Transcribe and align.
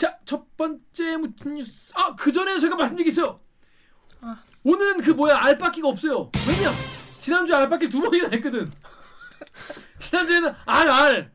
자, 0.00 0.18
첫 0.24 0.56
번째 0.56 1.18
뉴스. 1.44 1.92
아, 1.94 2.16
그 2.16 2.32
전에 2.32 2.58
제가 2.58 2.74
있어요. 3.06 3.38
아. 4.22 4.42
오늘은 4.64 5.02
그 5.02 5.10
뭐야 5.10 5.36
알바끼가 5.36 5.88
없어요. 5.88 6.30
왜냐? 6.48 6.70
지난주에 7.20 7.54
알바끼 7.54 7.90
두 7.90 8.00
번이나 8.00 8.30
했거든. 8.32 8.70
지난주에는 10.00 10.54
알 10.64 10.88
알. 10.88 11.32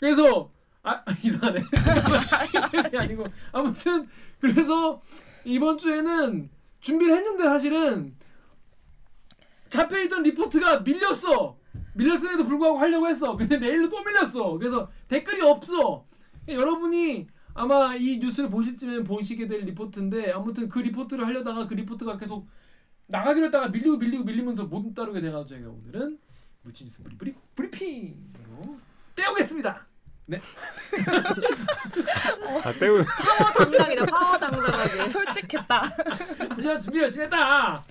그래서 0.00 0.50
아 0.82 1.00
이상하네. 1.22 1.62
아니고 2.98 3.24
아무튼 3.52 4.08
그래서 4.40 5.00
이번 5.44 5.78
주에는 5.78 6.50
준비를 6.80 7.14
했는데 7.18 7.44
사실은 7.44 8.16
잡혀있던 9.70 10.24
리포트가 10.24 10.80
밀렸어. 10.80 11.56
밀렸음에도 11.94 12.46
불구하고 12.46 12.80
하려고 12.80 13.06
했어. 13.06 13.36
근데 13.36 13.58
내일로 13.58 13.88
또 13.88 14.02
밀렸어. 14.02 14.58
그래서 14.58 14.90
댓글이 15.06 15.40
없어. 15.42 16.04
여러분이 16.48 17.28
아마 17.54 17.94
이 17.94 18.18
뉴스를 18.18 18.50
보실 18.50 18.78
쯤에 18.78 19.04
보시게 19.04 19.46
될 19.46 19.60
리포트인데 19.60 20.32
아무튼 20.32 20.68
그 20.68 20.78
리포트를 20.78 21.26
하려다가 21.26 21.66
그 21.66 21.74
리포트가 21.74 22.16
계속 22.18 22.48
나가기로 23.06 23.46
했다가 23.46 23.68
밀리고 23.68 23.96
밀리고 23.98 24.24
밀리면서 24.24 24.64
못 24.64 24.94
따르게 24.94 25.20
돼가지고 25.20 25.48
제가 25.58 25.70
오늘은 25.70 26.18
무친 26.62 26.86
뉴스 26.86 27.02
브리 27.02 27.16
브리 27.16 27.34
브리핑으로 27.54 28.78
떼오겠습니다. 29.16 29.86
네. 30.26 30.40
아 32.64 32.72
때우 32.78 33.04
파워 33.04 33.50
당당이다. 33.52 34.06
파워 34.06 34.38
당당하게. 34.38 35.08
솔직했다. 35.10 35.96
자 36.62 36.80
준비 36.80 37.00
열심히 37.00 37.24
했다. 37.24 37.84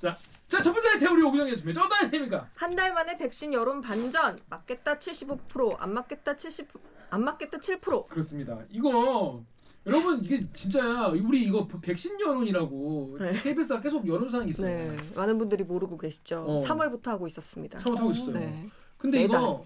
자, 0.00 0.16
자 0.48 0.62
첫 0.62 0.72
번째 0.72 0.98
태우리 0.98 1.22
준비. 1.56 1.74
저 1.74 1.82
어떤 1.82 2.10
태입니까? 2.10 2.48
한 2.54 2.74
달 2.74 2.92
만에 2.94 3.16
백신 3.18 3.52
여론 3.52 3.80
반전. 3.82 4.38
맞겠다 4.48 4.98
75%, 4.98 5.76
안 5.78 5.92
맞겠다 5.92 6.36
70, 6.36 6.68
안 7.10 7.24
맞겠다 7.24 7.58
7%. 7.58 8.08
그렇습니다. 8.08 8.58
이거 8.70 9.44
여러분 9.86 10.24
이게 10.24 10.40
진짜야. 10.52 11.08
우리 11.08 11.44
이거 11.44 11.66
백신 11.66 12.18
여론이라고 12.20 13.16
네. 13.20 13.32
KBS가 13.42 13.80
계속 13.82 14.06
여론조사하는 14.06 14.46
게 14.46 14.50
있어요. 14.50 14.88
네, 14.90 14.96
많은 15.14 15.36
분들이 15.38 15.64
모르고 15.64 15.98
계시죠. 15.98 16.44
어. 16.46 16.64
3월부터 16.64 17.06
하고 17.08 17.26
있었습니다. 17.26 17.78
처음 17.78 17.98
하고 17.98 18.10
있어요. 18.10 18.32
네. 18.38 18.68
근데 18.96 19.18
매달. 19.22 19.40
이거 19.40 19.64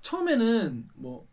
처음에는 0.00 0.88
뭐 0.94 1.26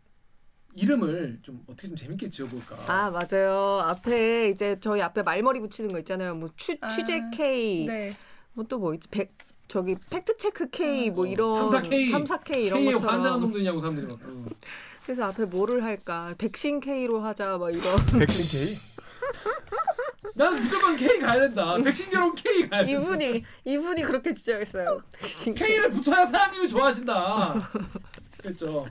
이름을 0.74 1.40
좀 1.42 1.64
어떻게 1.66 1.88
좀 1.88 1.96
재밌게 1.96 2.28
지어볼까. 2.30 2.76
아 2.86 3.10
맞아요. 3.10 3.80
앞에 3.82 4.50
이제 4.50 4.78
저희 4.80 5.00
앞에 5.02 5.22
말머리 5.22 5.58
붙이는 5.60 5.90
거 5.90 5.98
있잖아요. 6.00 6.34
뭐 6.34 6.48
취, 6.56 6.78
아, 6.80 6.88
취재 6.90 7.20
K, 7.34 7.86
네. 7.86 8.16
뭐 8.54 8.64
또 8.66 8.78
뭐 8.78 8.94
있지? 8.94 9.08
백 9.08 9.32
저기 9.68 9.96
팩트 10.10 10.36
체크 10.36 10.68
K 10.70 11.10
뭐 11.10 11.24
어, 11.24 11.28
이런 11.28 11.54
탐사 11.68 11.82
K. 11.82 12.10
탐사 12.10 12.38
K 12.38 12.64
이런 12.66 12.80
K에 12.80 12.92
것처럼. 12.92 13.14
환장한 13.14 13.40
놈들이냐고 13.40 13.80
사람들이 13.80 14.06
막. 14.06 14.18
어. 14.24 14.44
그래서 15.04 15.24
앞에 15.24 15.44
뭐를 15.46 15.82
할까? 15.84 16.34
백신 16.38 16.80
K로 16.80 17.20
하자 17.20 17.56
막 17.58 17.70
이런. 17.70 17.82
백신 18.18 18.58
K? 18.66 18.78
난 20.34 20.54
무조건 20.54 20.96
K 20.96 21.18
가야 21.20 21.40
된다. 21.40 21.76
백신 21.82 22.12
여론 22.12 22.34
K 22.34 22.68
가야 22.68 22.84
된다. 22.84 23.00
이분이 23.00 23.44
이분이 23.64 24.02
그렇게 24.02 24.32
주장했어요. 24.34 25.02
백신 25.12 25.54
K. 25.54 25.68
K를 25.68 25.90
붙여야 25.90 26.24
사장님이 26.24 26.68
좋아하신다. 26.68 27.70
그렇죠. 28.42 28.86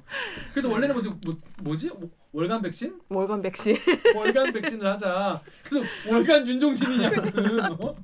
그래서 0.54 0.70
원래는 0.70 0.94
뭐지 0.96 1.10
뭐, 1.10 1.36
뭐지 1.64 1.90
뭐, 1.90 2.10
월간 2.32 2.62
백신? 2.62 3.00
월간 3.10 3.42
백신. 3.42 3.78
월간 4.16 4.54
백신을 4.54 4.86
하자. 4.88 5.42
그래서 5.64 5.86
월간 6.08 6.48
윤종신이냐 6.48 7.10
무슨 7.10 7.60
어? 7.84 7.96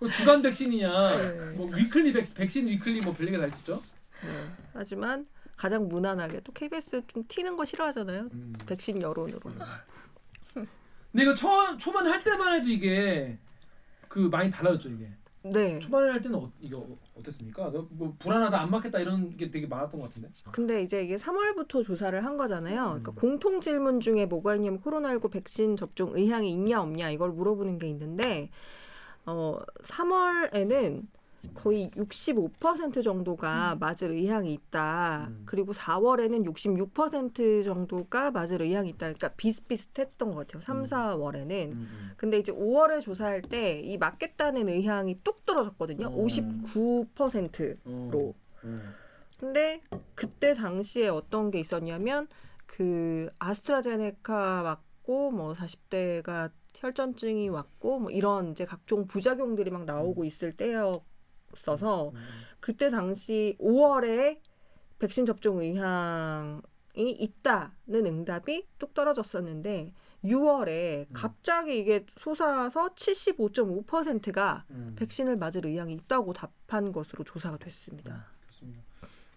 뭐 0.00 0.10
주간 0.10 0.42
백신이냐 0.42 1.16
네. 1.16 1.50
뭐 1.56 1.70
weekly 1.74 2.12
백, 2.12 2.34
백신 2.34 2.66
weekly 2.68 3.00
뭐 3.00 3.14
별 3.14 3.31
게 3.31 3.38
다 3.38 3.46
있었죠. 3.46 3.82
네. 4.22 4.30
하지만 4.72 5.26
가장 5.56 5.88
무난하게 5.88 6.40
또 6.40 6.52
KBS 6.52 7.02
좀 7.06 7.24
튀는 7.28 7.56
거 7.56 7.64
싫어하잖아요. 7.64 8.28
음. 8.32 8.54
백신 8.66 9.00
여론으로. 9.00 9.40
근데 10.52 11.22
이거 11.22 11.34
초 11.34 11.76
초반에 11.78 12.10
할 12.10 12.24
때만 12.24 12.54
해도 12.54 12.68
이게 12.68 13.38
그 14.08 14.18
많이 14.18 14.50
달라졌죠 14.50 14.88
이게. 14.90 15.08
네. 15.44 15.78
초반에 15.78 16.10
할 16.10 16.20
때는 16.22 16.38
어, 16.38 16.50
이게 16.58 16.74
어, 16.74 16.86
어땠습니까? 17.18 17.68
너뭐 17.68 18.16
불안하다 18.18 18.60
안 18.62 18.70
맞겠다 18.70 18.98
이런 18.98 19.36
게 19.36 19.50
되게 19.50 19.66
많았던 19.66 20.00
것 20.00 20.08
같은데. 20.08 20.30
근데 20.50 20.82
이제 20.82 21.04
이게 21.04 21.16
3월부터 21.16 21.84
조사를 21.84 22.24
한 22.24 22.36
거잖아요. 22.36 22.84
그러니까 22.84 23.12
음. 23.12 23.14
공통 23.14 23.60
질문 23.60 24.00
중에 24.00 24.26
뭐가 24.26 24.54
있냐면 24.56 24.80
코로나19 24.80 25.30
백신 25.30 25.76
접종 25.76 26.16
의향이 26.16 26.50
있냐 26.50 26.80
없냐 26.80 27.10
이걸 27.10 27.30
물어보는 27.30 27.78
게 27.78 27.88
있는데 27.88 28.50
어 29.26 29.58
3월에는 29.84 31.06
거의 31.54 31.90
65% 31.90 33.04
정도가 33.04 33.76
맞을 33.78 34.10
의향이 34.12 34.50
있다. 34.54 35.26
음. 35.28 35.42
그리고 35.44 35.74
4월에는 35.74 36.46
66% 36.46 37.64
정도가 37.64 38.30
맞을 38.30 38.62
의향이 38.62 38.88
있다. 38.90 39.12
그러니까 39.12 39.28
비슷비슷했던 39.36 40.32
것 40.34 40.46
같아요. 40.46 40.62
3, 40.62 40.78
음. 40.78 40.84
4월에는. 40.84 41.72
음, 41.72 42.12
근데 42.16 42.38
이제 42.38 42.50
5월에 42.50 43.02
조사할 43.02 43.42
때 43.42 43.82
이 43.84 43.98
맞겠다는 43.98 44.70
의향이 44.70 45.20
뚝 45.22 45.44
떨어졌거든요. 45.44 46.06
어. 46.06 46.16
59%로. 46.16 48.34
음. 48.64 48.82
어. 48.84 49.04
근데 49.38 49.82
그때 50.14 50.54
당시에 50.54 51.08
어떤 51.08 51.50
게 51.50 51.60
있었냐면 51.60 52.26
그 52.66 53.28
아스트라제네카 53.38 54.62
맞고 54.62 55.30
뭐 55.32 55.52
40대가 55.52 56.50
혈전증이 56.74 57.48
왔고 57.48 58.00
뭐 58.00 58.10
이런 58.10 58.52
이제 58.52 58.64
각종 58.64 59.06
부작용들이 59.06 59.70
막 59.70 59.84
나오고 59.84 60.24
있을 60.24 60.56
때였어서 60.56 62.10
음. 62.10 62.14
그때 62.60 62.90
당시 62.90 63.56
5월에 63.60 64.38
백신 64.98 65.26
접종 65.26 65.60
의향이 65.60 67.10
있다는 67.10 68.06
응답이 68.06 68.66
뚝 68.78 68.94
떨어졌었는데 68.94 69.92
6월에 70.24 71.08
음. 71.08 71.12
갑자기 71.12 71.78
이게 71.78 72.06
솟아서 72.16 72.94
75.5%가 72.94 74.64
음. 74.70 74.94
백신을 74.96 75.36
맞을 75.36 75.66
의향이 75.66 75.92
있다고 75.94 76.32
답한 76.32 76.92
것으로 76.92 77.24
조사가 77.24 77.58
됐습니다. 77.58 78.26
그렇습니다. 78.40 78.82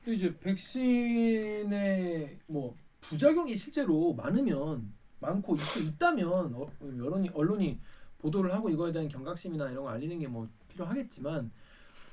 또 0.06 0.14
이제 0.14 0.34
백신의 0.40 2.40
뭐 2.48 2.76
부작용이 3.02 3.58
실제로 3.58 4.14
많으면 4.14 4.94
많고 5.20 5.56
있, 5.56 5.60
있다면 5.78 6.54
어, 6.56 6.70
여론이 6.82 7.30
언론이 7.34 7.80
보도를 8.20 8.54
하고 8.54 8.70
이거에 8.70 8.92
대한 8.92 9.08
경각심이나 9.08 9.72
이런 9.72 9.84
거 9.84 9.90
알리는 9.90 10.20
게 10.20 10.28
뭐 10.28 10.48
필요하겠지만 10.78 11.52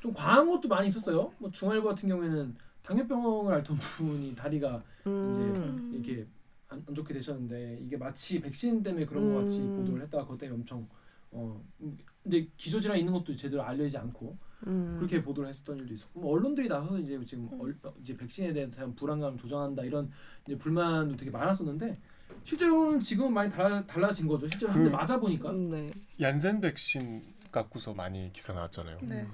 좀 0.00 0.12
과한 0.12 0.50
것도 0.50 0.68
많이 0.68 0.88
있었어요. 0.88 1.32
뭐 1.38 1.50
중알고 1.50 1.88
같은 1.88 2.08
경우에는 2.08 2.54
당뇨병을 2.82 3.54
앓던 3.54 3.76
분이 3.76 4.34
다리가 4.34 4.82
음. 5.06 5.92
이게 5.94 6.26
안, 6.68 6.82
안 6.86 6.94
좋게 6.94 7.14
되셨는데 7.14 7.78
이게 7.82 7.96
마치 7.96 8.40
백신 8.40 8.82
때문에 8.82 9.06
그런 9.06 9.32
것 9.32 9.42
같이 9.42 9.60
음. 9.60 9.76
보도를 9.76 10.02
했다가 10.02 10.24
그것 10.24 10.38
때문에 10.38 10.58
엄청 10.58 10.86
어 11.30 11.60
음, 11.80 11.96
근데 12.22 12.46
기저 12.56 12.80
질환 12.80 12.98
있는 12.98 13.12
것도 13.12 13.34
제대로 13.36 13.62
알려지지 13.62 13.98
않고 13.98 14.36
음. 14.66 14.96
그렇게 14.98 15.22
보도를 15.22 15.48
했었던 15.48 15.78
일도 15.78 15.94
있었고 15.94 16.20
뭐 16.20 16.32
언론들이 16.32 16.68
나서서 16.68 16.98
이제 16.98 17.18
지금 17.24 17.48
음. 17.52 17.60
얼, 17.60 17.76
이제 18.00 18.16
백신에 18.16 18.52
대한 18.52 18.94
불안감 18.94 19.36
조장한다 19.36 19.84
이런 19.84 20.10
이제 20.46 20.56
불만도 20.56 21.16
되게 21.16 21.30
많았었는데 21.30 21.98
실제로는 22.44 23.00
지금 23.00 23.32
많이 23.32 23.50
달라, 23.50 23.84
달라진 23.86 24.26
거죠. 24.26 24.48
실제로 24.48 24.72
한대 24.72 24.90
그- 24.90 24.94
맞아 24.94 25.18
보니까 25.18 25.50
음, 25.50 25.70
네. 25.70 25.90
얀센 26.20 26.60
백신 26.60 27.22
갖고서 27.50 27.94
많이 27.94 28.32
기사 28.32 28.52
나왔잖아요. 28.52 28.98
네. 29.02 29.26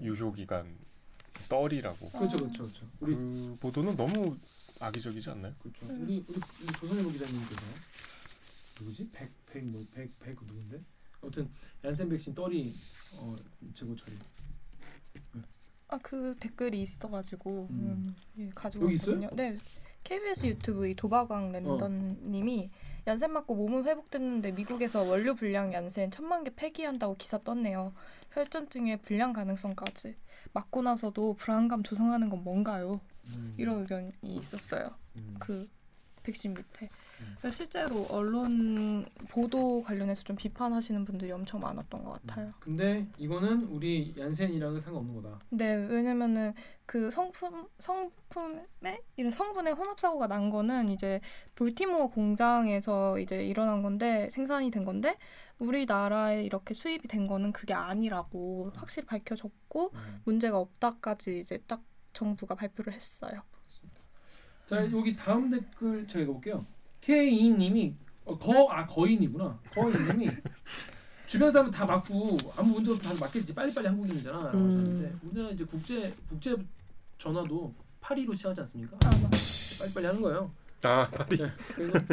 유효 0.00 0.32
기간 0.32 0.76
떨이라고. 1.48 2.08
그렇죠, 2.10 2.36
그렇죠, 2.38 2.62
그렇죠. 2.64 2.86
우리 3.00 3.14
그 3.14 3.56
보도는 3.60 3.96
너무 3.96 4.36
악의적이지 4.80 5.30
않나요? 5.30 5.54
그렇죠. 5.62 5.86
음. 5.86 6.02
우리 6.02 6.24
우리, 6.28 6.40
우리 6.62 6.72
조선일보 6.72 7.10
기자님께서 7.12 7.60
누구지? 8.80 9.10
백백뭐백백 9.12 10.36
누군데? 10.46 10.80
아무튼 11.22 11.48
얀센 11.84 12.08
백신 12.08 12.34
떨이 12.34 12.74
어 13.18 13.36
재고 13.74 13.94
처리. 13.96 14.16
아그 15.88 16.34
댓글이 16.40 16.82
있어가지고 16.82 17.68
음. 17.70 17.76
음, 17.80 18.16
예, 18.38 18.50
가지고 18.54 18.86
여기 18.86 18.94
있어요? 18.96 19.30
네. 19.34 19.56
KBS 20.06 20.46
유튜브 20.46 20.86
이 20.86 20.94
도박왕 20.94 21.50
랜던님이 21.50 22.70
얀센 23.08 23.32
맞고 23.32 23.56
몸은 23.56 23.84
회복됐는데 23.84 24.52
미국에서 24.52 25.02
원료 25.02 25.34
불량 25.34 25.72
얀센 25.72 26.12
천만 26.12 26.44
개 26.44 26.54
폐기한다고 26.54 27.16
기사 27.16 27.38
떴네요. 27.38 27.92
혈전증의 28.30 28.98
불량 29.02 29.32
가능성까지 29.32 30.14
맞고 30.52 30.82
나서도 30.82 31.34
불안감 31.34 31.82
조성하는 31.82 32.30
건 32.30 32.44
뭔가요? 32.44 33.00
음. 33.34 33.54
이런 33.58 33.80
의견이 33.80 34.12
있었어요. 34.22 34.94
음. 35.16 35.34
그 35.40 35.68
백신 36.22 36.54
밑에. 36.54 36.88
음. 37.20 37.50
실제로 37.50 38.06
언론 38.10 39.06
보도 39.28 39.82
관련해서 39.82 40.22
좀 40.24 40.36
비판하시는 40.36 41.04
분들이 41.04 41.30
엄청 41.32 41.60
많았던 41.60 42.04
것 42.04 42.12
같아요. 42.26 42.52
근데 42.60 43.06
이거는 43.18 43.62
우리 43.64 44.14
얀센이랑은 44.16 44.80
상관없는 44.80 45.22
거다. 45.22 45.40
네, 45.50 45.74
왜냐면은 45.74 46.52
그 46.84 47.10
성품 47.10 47.66
성품에 47.78 49.02
이런 49.16 49.30
성분의 49.30 49.74
혼합 49.74 49.98
사고가 49.98 50.26
난 50.26 50.50
거는 50.50 50.88
이제 50.88 51.20
볼티모어 51.54 52.08
공장에서 52.08 53.18
이제 53.18 53.44
일어난 53.44 53.82
건데 53.82 54.28
생산이 54.30 54.70
된 54.70 54.84
건데 54.84 55.16
우리나라에 55.58 56.44
이렇게 56.44 56.74
수입이 56.74 57.08
된 57.08 57.26
거는 57.26 57.52
그게 57.52 57.74
아니라고 57.74 58.72
확실히 58.74 59.06
밝혀졌고 59.06 59.92
음. 59.94 60.20
문제가 60.24 60.58
없다까지 60.58 61.40
이제 61.40 61.58
딱 61.66 61.82
정부가 62.12 62.54
발표를 62.54 62.92
했어요. 62.92 63.42
자 64.66 64.90
여기 64.90 65.14
다음 65.14 65.48
댓글 65.50 66.06
제가 66.08 66.24
읽어볼게요. 66.24 66.66
K2님이 67.06 67.94
어, 68.24 68.36
거, 68.36 68.68
아 68.70 68.84
거인이구나. 68.86 69.58
거인님이 69.72 70.28
주변 71.26 71.52
사람 71.52 71.70
다 71.70 71.84
맞고 71.84 72.36
아무 72.56 72.74
문제 72.74 72.90
없이 72.90 73.04
다 73.08 73.14
맞겠지. 73.18 73.54
빨리빨리 73.54 73.86
한국인이잖아. 73.86 74.38
라고 74.46 74.58
음. 74.58 75.20
우리나라 75.22 75.52
이제 75.52 75.64
국제 75.64 76.12
국제 76.28 76.56
전화도 77.18 77.72
82로 78.00 78.36
시작하지 78.36 78.60
않습니까? 78.60 78.96
아. 79.04 79.10
빨리빨리 79.78 80.06
하는 80.06 80.20
거예요. 80.20 80.50
아 80.82 81.08
빨리 81.08 81.38
네. 81.38 81.50
그래서 81.76 82.04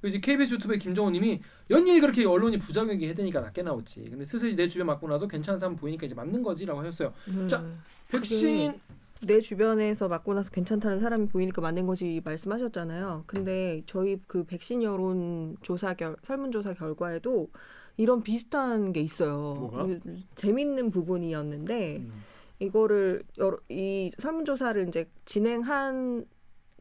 그 0.00 0.08
이제 0.08 0.20
KBS 0.20 0.54
유튜브의 0.54 0.78
김정호님이 0.78 1.40
연일 1.70 2.00
그렇게 2.00 2.24
언론이 2.24 2.58
부작용이 2.58 3.06
해대니까 3.08 3.40
낫게 3.40 3.62
나오지. 3.62 4.06
근데 4.10 4.24
슬슬 4.24 4.54
내 4.54 4.68
주변 4.68 4.86
맞고 4.86 5.08
나서 5.08 5.26
괜찮은 5.26 5.58
사람 5.58 5.76
보이니까 5.76 6.06
이제 6.06 6.14
맞는 6.14 6.42
거지라고 6.42 6.80
하셨어요. 6.80 7.12
음. 7.28 7.48
자, 7.48 7.62
백신 8.08 8.78
내 9.26 9.40
주변에서 9.40 10.08
맞고 10.08 10.34
나서 10.34 10.50
괜찮다는 10.50 11.00
사람이 11.00 11.28
보이니까 11.28 11.60
맞는 11.60 11.86
거지 11.86 12.20
말씀하셨잖아요. 12.24 13.24
근데 13.26 13.82
저희 13.86 14.20
그 14.26 14.44
백신 14.44 14.82
여론 14.82 15.56
조사 15.62 15.94
결 15.94 16.16
설문조사 16.24 16.74
결과에도 16.74 17.48
이런 17.96 18.22
비슷한 18.22 18.92
게 18.92 19.00
있어요. 19.00 19.54
뭐가? 19.58 19.86
그 19.86 20.00
재밌는 20.36 20.90
부분이었는데 20.90 21.96
음. 21.96 22.12
이거를 22.60 23.22
여러, 23.38 23.58
이 23.68 24.12
설문조사를 24.18 24.86
이제 24.88 25.10
진행한 25.24 26.24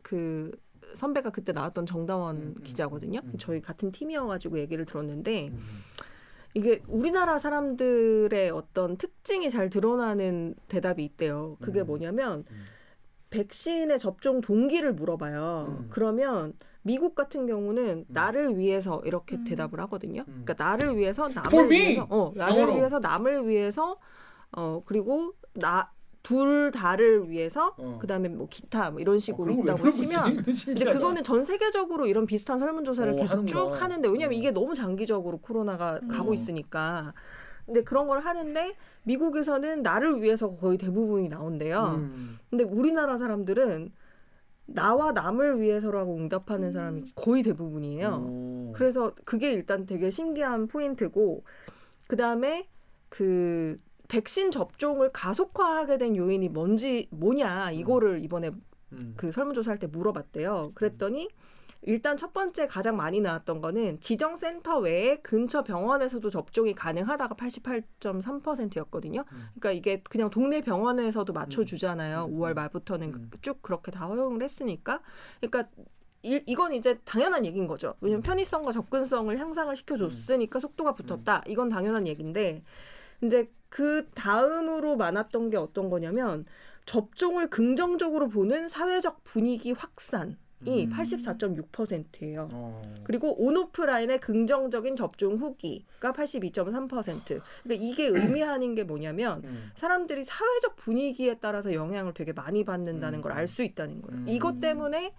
그 0.03 0.51
선배가 0.95 1.31
그때 1.31 1.51
나왔던 1.51 1.85
정다원 1.85 2.37
음, 2.37 2.53
음, 2.55 2.63
기자거든요. 2.63 3.19
음, 3.23 3.31
음. 3.33 3.37
저희 3.37 3.61
같은 3.61 3.91
팀이어가지고 3.91 4.59
얘기를 4.59 4.85
들었는데 4.85 5.47
음. 5.49 5.59
이게 6.57 6.81
우리나라 6.87 7.37
사람들의 7.37 8.49
어떤 8.49 8.97
특징이 8.97 9.49
잘 9.51 9.69
드러나는 9.69 10.55
대답이 10.67 11.03
있대요. 11.05 11.55
그게 11.61 11.81
음. 11.81 11.85
뭐냐면 11.85 12.45
음. 12.49 12.65
백신의 13.29 13.99
접종 13.99 14.41
동기를 14.41 14.93
물어봐요. 14.93 15.65
음. 15.81 15.87
그러면 15.91 16.53
미국 16.81 17.13
같은 17.13 17.45
경우는 17.45 18.05
나를 18.07 18.57
위해서 18.57 19.01
이렇게 19.05 19.35
음. 19.35 19.43
대답을 19.43 19.79
하거든요. 19.81 20.21
음. 20.27 20.43
그러니까 20.45 20.55
나를 20.63 20.97
위해서 20.97 21.27
남을! 21.27 21.69
위해서 21.69 22.07
어 22.09 22.31
나를 22.35 22.57
영어로. 22.57 22.75
위해서 22.77 22.99
남을 22.99 23.47
위해서 23.47 23.99
어 24.51 24.81
그리고 24.85 25.33
나 25.53 25.91
둘 26.27 26.71
다를 26.71 27.29
위해서 27.29 27.73
어. 27.77 27.97
그다음에 28.01 28.27
뭐 28.27 28.49
기타 28.49 28.91
뭐 28.91 28.99
이런 28.99 29.17
식으로 29.17 29.53
어, 29.53 29.55
그런 29.55 29.65
걸 29.65 29.75
있다고? 29.75 29.91
치면 29.91 30.43
이제. 30.49 30.83
그거는 30.83 31.23
전 31.23 31.45
세계적으로 31.45 32.05
이런 32.05 32.25
비슷한 32.25 32.59
설문조사를 32.59 33.13
어, 33.13 33.15
계속 33.15 33.45
쭉 33.47 33.57
하는구나. 33.57 33.83
하는데 33.83 34.09
왜냐면 34.09 34.35
어. 34.35 34.37
이게 34.37 34.51
너무 34.51 34.75
장기적으로 34.75 35.37
코로나가 35.37 36.01
음. 36.03 36.09
가고 36.09 36.31
어. 36.31 36.33
있으니까. 36.33 37.13
근데 37.65 37.81
그런 37.83 38.07
걸 38.07 38.19
하는데 38.19 38.75
미국에서는 39.03 39.83
나를 39.83 40.21
위해서 40.21 40.53
거의 40.53 40.77
대부분이 40.77 41.29
나온대요. 41.29 41.95
음. 41.97 42.37
근데 42.49 42.65
우리나라 42.65 43.17
사람들은 43.17 43.93
나와 44.65 45.13
남을 45.13 45.61
위해서라고 45.61 46.17
응답하는 46.17 46.73
사람이 46.73 47.13
거의 47.15 47.41
대부분이에요. 47.41 48.09
오. 48.09 48.73
그래서 48.75 49.13
그게 49.23 49.53
일단 49.53 49.85
되게 49.85 50.09
신기한 50.09 50.67
포인트고 50.67 51.45
그 52.07 52.17
다음에 52.17 52.67
그 53.07 53.77
백신 54.07 54.51
접종을 54.51 55.11
가속화하게 55.11 55.97
된 55.97 56.15
요인이 56.15 56.49
뭔지 56.49 57.07
뭐냐 57.11 57.71
이거를 57.71 58.23
이번에 58.23 58.51
음. 58.93 59.13
그 59.17 59.31
설문조사할 59.31 59.79
때 59.79 59.87
물어봤대요. 59.87 60.71
그랬더니 60.73 61.29
일단 61.83 62.17
첫 62.17 62.33
번째 62.33 62.67
가장 62.67 62.97
많이 62.97 63.21
나왔던 63.21 63.61
거는 63.61 64.01
지정 64.01 64.37
센터 64.37 64.79
외에 64.79 65.17
근처 65.17 65.63
병원에서도 65.63 66.29
접종이 66.29 66.73
가능하다가 66.73 67.35
88.3%였거든요. 67.35 69.23
음. 69.31 69.47
그러니까 69.59 69.71
이게 69.71 70.01
그냥 70.03 70.29
동네 70.29 70.61
병원에서도 70.61 71.31
맞춰주잖아요. 71.31 72.25
음. 72.25 72.39
5월 72.39 72.53
말부터는 72.55 73.13
음. 73.13 73.31
쭉 73.41 73.61
그렇게 73.61 73.91
다 73.91 74.07
허용을 74.07 74.43
했으니까. 74.43 75.01
그러니까 75.39 75.69
이, 76.23 76.41
이건 76.45 76.73
이제 76.73 76.99
당연한 77.05 77.45
얘기인 77.45 77.67
거죠. 77.67 77.95
왜냐면 78.01 78.19
음. 78.19 78.23
편의성과 78.23 78.71
접근성을 78.71 79.37
향상을 79.37 79.75
시켜줬으니까 79.75 80.59
속도가 80.59 80.95
붙었다. 80.95 81.43
이건 81.47 81.69
당연한 81.69 82.07
얘기인데 82.07 82.63
이제 83.23 83.49
그 83.69 84.07
다음으로 84.15 84.95
많았던 84.95 85.49
게 85.49 85.57
어떤 85.57 85.89
거냐면 85.89 86.45
접종을 86.85 87.49
긍정적으로 87.49 88.29
보는 88.29 88.67
사회적 88.67 89.23
분위기 89.23 89.71
확산 89.71 90.37
이 90.65 90.85
음. 90.85 90.89
84.6%예요. 90.89 92.49
어. 92.51 92.81
그리고 93.03 93.39
온오프라인의 93.39 94.19
긍정적인 94.19 94.95
접종 94.95 95.35
후기가 95.35 96.13
82.3%. 96.13 97.25
그러니까 97.27 97.41
이게 97.67 98.07
의미하는 98.09 98.73
게 98.73 98.83
뭐냐면 98.83 99.43
음. 99.43 99.71
사람들이 99.75 100.23
사회적 100.23 100.75
분위기에 100.77 101.37
따라서 101.39 101.73
영향을 101.73 102.13
되게 102.15 102.33
많이 102.33 102.63
받는다는 102.63 103.19
음. 103.19 103.21
걸알 103.21 103.47
수 103.47 103.61
있다는 103.61 104.01
거예요. 104.01 104.21
음. 104.21 104.25
이것 104.27 104.59
때문에 104.59 105.13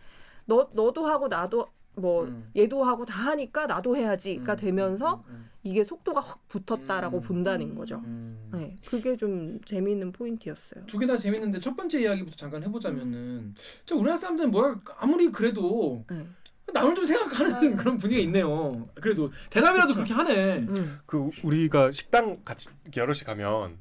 너 0.47 0.71
너도 0.73 1.07
하고 1.07 1.29
나도 1.29 1.69
뭐 1.99 2.25
음. 2.25 2.51
얘도 2.57 2.85
하고 2.85 3.05
다 3.05 3.27
하니까 3.27 3.67
나도 3.67 3.97
해야지가 3.97 4.55
음. 4.55 4.57
되면서 4.57 5.25
음. 5.29 5.49
이게 5.65 5.85
속도가 5.85 6.21
확 6.21 6.49
붙었다라고 6.49 7.19
음. 7.19 7.23
본다는 7.23 7.75
거죠. 7.75 7.97
음. 8.05 8.49
네, 8.53 8.77
그게 8.87 9.17
좀 9.17 9.61
재미있는 9.65 10.13
포인트였어요. 10.13 10.87
두 10.87 10.99
개 10.99 11.07
다 11.07 11.17
재밌는데 11.17 11.61
첫 11.61 11.77
번째 11.77 12.01
이야기부터 12.01 12.37
잠깐 12.37 12.63
해보자면은 12.63 13.55
저 13.85 13.95
우리나라 13.97 14.17
사람들은 14.17 14.51
뭐야 14.51 14.81
아무리 14.99 15.31
그래도 15.31 16.05
네. 16.11 16.27
남을 16.73 16.95
좀 16.95 17.05
생각하는 17.05 17.55
아. 17.55 17.77
그런 17.77 17.97
분위기가 17.99 18.25
있네요. 18.27 18.89
그래도 18.95 19.31
대답이라도 19.51 19.95
그렇게 19.95 20.13
하네. 20.15 20.59
음. 20.59 20.99
그 21.07 21.31
우리가 21.43 21.91
식당 21.91 22.39
같이 22.45 22.69
여럿이 22.97 23.21
가면 23.21 23.79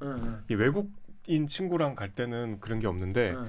외국인 0.49 1.47
친구랑 1.47 1.95
갈 1.95 2.09
때는 2.15 2.59
그런 2.61 2.79
게 2.79 2.87
없는데 2.87 3.33
응, 3.35 3.45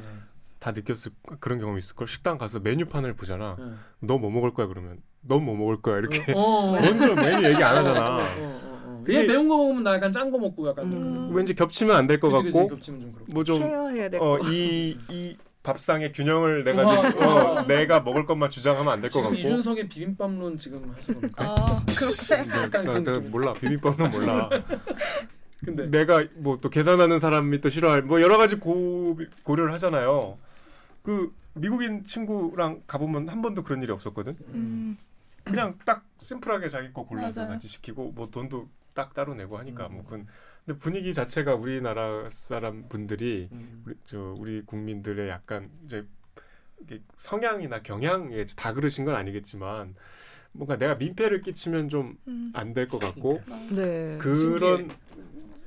다 0.68 0.72
느꼈을 0.72 1.12
그런 1.40 1.58
경험 1.58 1.78
있을 1.78 1.96
걸 1.96 2.06
식당 2.08 2.36
가서 2.36 2.60
메뉴판을 2.60 3.14
보잖아 3.14 3.56
응, 3.58 3.64
응. 3.64 3.78
너뭐 4.06 4.30
먹을 4.30 4.52
거야 4.52 4.66
그러면 4.66 4.98
넌뭐 5.22 5.56
먹을 5.56 5.80
거야 5.80 5.98
이렇게 5.98 6.32
어. 6.34 6.72
먼저 6.80 7.14
메뉴 7.14 7.48
얘기 7.48 7.62
안 7.62 7.76
어, 7.76 7.78
하잖아 7.80 8.16
어, 8.18 8.20
어, 8.20 8.60
어. 8.84 9.02
그게- 9.04 9.20
얘 9.20 9.26
매운 9.26 9.48
거 9.48 9.56
먹으면 9.56 9.82
나 9.82 9.94
약간 9.94 10.12
짠 10.12 10.30
거 10.30 10.38
먹고 10.38 10.68
약간 10.68 10.92
음. 10.92 11.30
왠지 11.34 11.54
겹치면 11.54 11.96
안 11.96 12.06
될 12.06 12.20
것 12.20 12.30
같고 12.30 12.68
겹치면 12.68 13.00
좀 13.00 13.12
그렇고. 13.12 13.32
뭐좀 13.32 13.56
쉐어해야 13.58 14.10
될 14.10 14.20
거. 14.20 14.32
어이이 14.42 15.38
밥상의 15.62 16.12
균형을 16.12 16.64
내가 16.64 17.10
지금. 17.10 17.22
어, 17.22 17.62
내가 17.66 18.00
먹을 18.00 18.26
것만 18.26 18.50
주장하면 18.50 18.92
안 18.92 19.00
될것 19.00 19.12
지금 19.12 19.24
같고 19.30 19.36
이준석의 19.38 19.88
비빔밥론 19.88 20.56
지금 20.58 20.92
하신 20.96 21.14
겁니까? 21.14 21.54
아 21.58 21.84
그렇게 21.86 22.44
나, 22.48 22.68
그런 22.68 23.04
내가 23.04 23.16
느낌. 23.18 23.30
몰라 23.30 23.52
비빔밥은 23.54 24.10
몰라 24.10 24.48
근데 25.64 25.90
내가 25.90 26.24
뭐 26.36 26.58
또 26.60 26.70
계산하는 26.70 27.18
사람이 27.18 27.60
또 27.60 27.68
싫어할 27.70 28.02
뭐 28.02 28.20
여러 28.22 28.38
가지 28.38 28.56
고, 28.56 29.18
고려를 29.42 29.72
하잖아요 29.74 30.38
그 31.08 31.34
미국인 31.54 32.04
친구랑 32.04 32.82
가보면 32.86 33.30
한 33.30 33.40
번도 33.40 33.62
그런 33.62 33.82
일이 33.82 33.90
없었거든 33.90 34.36
음, 34.48 34.98
그냥 35.42 35.78
딱 35.86 36.04
심플하게 36.20 36.68
자기 36.68 36.92
거 36.92 37.06
골라서 37.06 37.40
맞아요. 37.40 37.54
같이 37.54 37.66
시키고 37.66 38.12
뭐 38.12 38.28
돈도 38.28 38.68
딱 38.92 39.14
따로 39.14 39.32
내고 39.32 39.56
하니까 39.56 39.86
음. 39.86 39.94
뭐 39.94 40.04
그건 40.04 40.26
근데 40.66 40.78
분위기 40.78 41.14
자체가 41.14 41.54
우리나라 41.54 42.28
사람 42.28 42.90
분들이 42.90 43.48
음. 43.52 43.84
우리 43.86 43.94
저 44.04 44.34
우리 44.36 44.60
국민들의 44.66 45.30
약간 45.30 45.70
이제 45.86 46.06
성향이나 47.16 47.80
경향에 47.80 48.44
다 48.54 48.74
그러신 48.74 49.06
건 49.06 49.14
아니겠지만 49.14 49.94
뭔가 50.52 50.76
내가 50.76 50.96
민폐를 50.96 51.40
끼치면 51.40 51.88
좀 51.88 52.18
음. 52.26 52.52
안될것 52.54 53.00
같고 53.00 53.40
네. 53.70 54.18
그런 54.18 54.90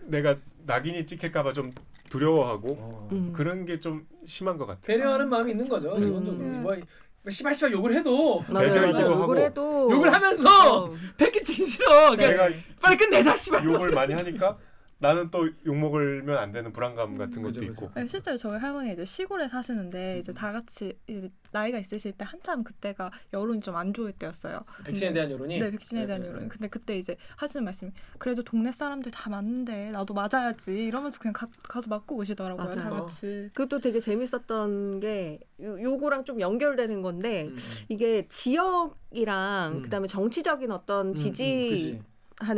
내가 0.03 0.37
낙인이 0.67 1.07
찍힐까봐 1.07 1.53
좀 1.53 1.71
두려워하고 2.11 2.77
어. 2.79 3.09
음. 3.11 3.31
그런 3.33 3.65
게 3.65 3.79
좀 3.79 4.05
심한 4.25 4.57
것 4.57 4.65
같아. 4.67 4.81
배려하는 4.83 5.29
마음이 5.29 5.51
있는 5.51 5.67
거죠. 5.67 5.95
음. 5.95 6.07
이건 6.07 6.25
좀 6.25 6.61
뭐, 6.61 6.75
뭐 7.23 7.31
씨발 7.31 7.55
씨발 7.55 7.71
욕을 7.71 7.93
해도 7.95 8.43
배려이기도. 8.47 9.09
하고. 9.13 9.21
욕을 9.23 9.37
해도 9.45 9.89
욕을 9.91 10.13
하면서 10.13 10.83
어, 10.85 10.93
패키칭 11.17 11.65
싫어. 11.65 12.11
그냥 12.11 12.31
내가 12.31 12.49
빨리 12.81 12.97
끝내자 12.97 13.35
씨발. 13.35 13.65
욕을 13.65 13.91
많이 13.91 14.13
하니까 14.13 14.57
나는 15.01 15.31
또 15.31 15.47
욕 15.65 15.75
먹으면 15.75 16.37
안 16.37 16.51
되는 16.51 16.71
불안감 16.71 17.17
같은 17.17 17.41
것도 17.41 17.55
그죠, 17.55 17.65
있고. 17.65 17.87
그죠. 17.87 17.91
네, 17.99 18.07
실제로 18.07 18.37
저희 18.37 18.59
할머니 18.59 18.93
이제 18.93 19.03
시골에 19.03 19.47
사시는데 19.49 20.19
이제 20.19 20.31
다 20.31 20.51
같이 20.51 20.93
이제 21.07 21.29
나이가 21.51 21.79
있으실 21.79 22.11
때 22.13 22.23
한참 22.23 22.63
그때가 22.63 23.09
여론이 23.33 23.59
좀 23.61 23.75
안 23.75 23.93
좋을 23.93 24.11
때였어요. 24.13 24.59
백신에 24.85 25.11
대한 25.13 25.31
여론이. 25.31 25.59
네, 25.59 25.71
백신에 25.71 26.05
대한 26.05 26.21
네, 26.21 26.27
여론. 26.27 26.41
네. 26.43 26.47
근데 26.49 26.67
그때 26.67 26.97
이제 26.99 27.17
하시는 27.35 27.63
말씀이 27.65 27.91
그래도 28.19 28.43
동네 28.43 28.71
사람들 28.71 29.11
다 29.11 29.29
맞는데 29.31 29.89
나도 29.91 30.13
맞아야지 30.13 30.85
이러면서 30.85 31.19
그냥 31.19 31.33
가, 31.33 31.47
가서 31.63 31.89
맞고 31.89 32.15
오시더라고요. 32.17 32.69
다 32.69 32.83
맞아요. 32.89 33.01
같이. 33.01 33.49
그것도 33.53 33.79
되게 33.81 33.99
재밌었던 33.99 34.99
게 34.99 35.39
요, 35.61 35.81
요거랑 35.81 36.25
좀 36.25 36.39
연결되는 36.39 37.01
건데 37.01 37.47
음, 37.47 37.55
이게 37.89 38.27
지역이랑 38.27 39.73
음. 39.77 39.81
그다음에 39.83 40.07
정치적인 40.07 40.71
어떤 40.71 41.07
음, 41.07 41.09
음, 41.11 41.15
지지하는 41.15 42.01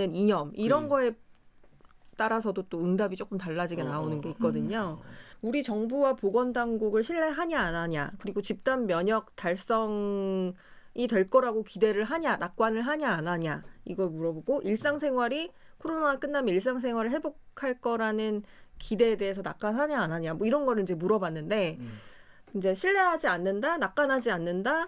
그지. 0.10 0.12
이념 0.20 0.52
이런 0.56 0.84
그지. 0.84 0.90
거에 0.90 1.16
따라서도 2.18 2.64
또 2.70 2.80
응답이 2.80 3.16
조금 3.16 3.38
달라지게 3.38 3.82
어, 3.82 3.86
나오는 3.86 4.18
어, 4.18 4.22
게 4.22 4.30
어. 4.30 4.32
있거든요. 4.32 5.00
우리 5.42 5.62
정부와 5.62 6.16
보건당국을 6.16 7.04
신뢰하냐 7.04 7.60
안 7.60 7.76
하냐 7.76 8.12
그리고 8.20 8.42
집단 8.42 8.88
면역 8.88 9.36
달성이 9.36 10.54
될 11.10 11.30
거라고 11.30 11.64
기대를 11.64 12.06
하냐 12.06 12.38
낙관을 12.38 12.82
하냐 12.82 13.10
안 13.10 13.28
하냐 13.28 13.62
이걸 13.84 14.10
물어보고 14.10 14.62
일상생활이 14.62 15.52
코로나가 15.80 16.18
끝나면 16.20 16.56
일상생활을 16.56 17.12
회복할 17.12 17.82
거라는 17.82 18.44
기대에 18.80 19.18
대해서 19.18 19.42
낙관하냐 19.42 20.02
안 20.02 20.14
하냐 20.14 20.34
뭐 20.36 20.48
이런 20.48 20.66
거를 20.66 20.84
이제 20.84 20.96
물어봤는데 20.96 21.78
음. 21.80 21.92
이제 22.56 22.74
신뢰하지 22.74 23.28
않는다 23.28 23.78
낙관하지 23.78 24.32
않는다 24.32 24.88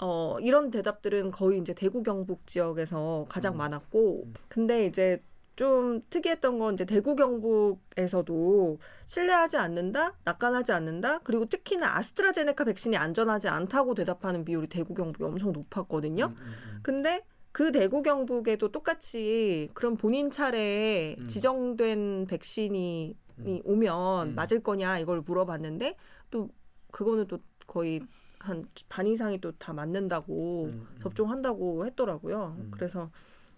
어, 0.00 0.38
이런 0.40 0.70
대답들은 0.70 1.30
거의 1.30 1.60
이제 1.60 1.72
대구 1.72 2.02
경북 2.02 2.46
지역에서 2.46 3.26
가장 3.28 3.54
음. 3.54 3.58
많았고, 3.58 4.24
음. 4.26 4.34
근데 4.48 4.86
이제 4.86 5.22
좀 5.56 6.02
특이했던 6.10 6.58
건 6.58 6.74
이제 6.74 6.84
대구 6.84 7.14
경북에서도 7.14 8.78
신뢰하지 9.06 9.56
않는다, 9.56 10.14
낙관하지 10.24 10.72
않는다, 10.72 11.20
그리고 11.20 11.46
특히나 11.46 11.96
아스트라제네카 11.96 12.64
백신이 12.64 12.96
안전하지 12.96 13.48
않다고 13.48 13.94
대답하는 13.94 14.44
비율이 14.44 14.68
대구 14.68 14.94
경북이 14.94 15.24
엄청 15.24 15.52
높았거든요. 15.52 16.26
음, 16.26 16.36
음, 16.40 16.46
음. 16.46 16.78
근데 16.82 17.24
그 17.52 17.70
대구 17.70 18.02
경북에도 18.02 18.72
똑같이 18.72 19.68
그런 19.74 19.96
본인 19.96 20.30
차례에 20.32 21.16
음. 21.20 21.28
지정된 21.28 22.26
백신이 22.28 23.16
이 23.46 23.60
오면 23.64 24.28
음. 24.30 24.34
맞을 24.34 24.60
거냐 24.62 24.98
이걸 24.98 25.20
물어봤는데 25.20 25.96
또 26.30 26.48
그거는 26.90 27.26
또 27.28 27.38
거의 27.66 28.00
한 28.38 28.66
반 28.88 29.06
이상이 29.06 29.40
또 29.40 29.52
다 29.52 29.72
맞는다고 29.72 30.64
음, 30.64 30.70
음. 30.72 30.98
접종한다고 31.00 31.86
했더라고요. 31.86 32.56
음. 32.58 32.70
그래서 32.72 33.10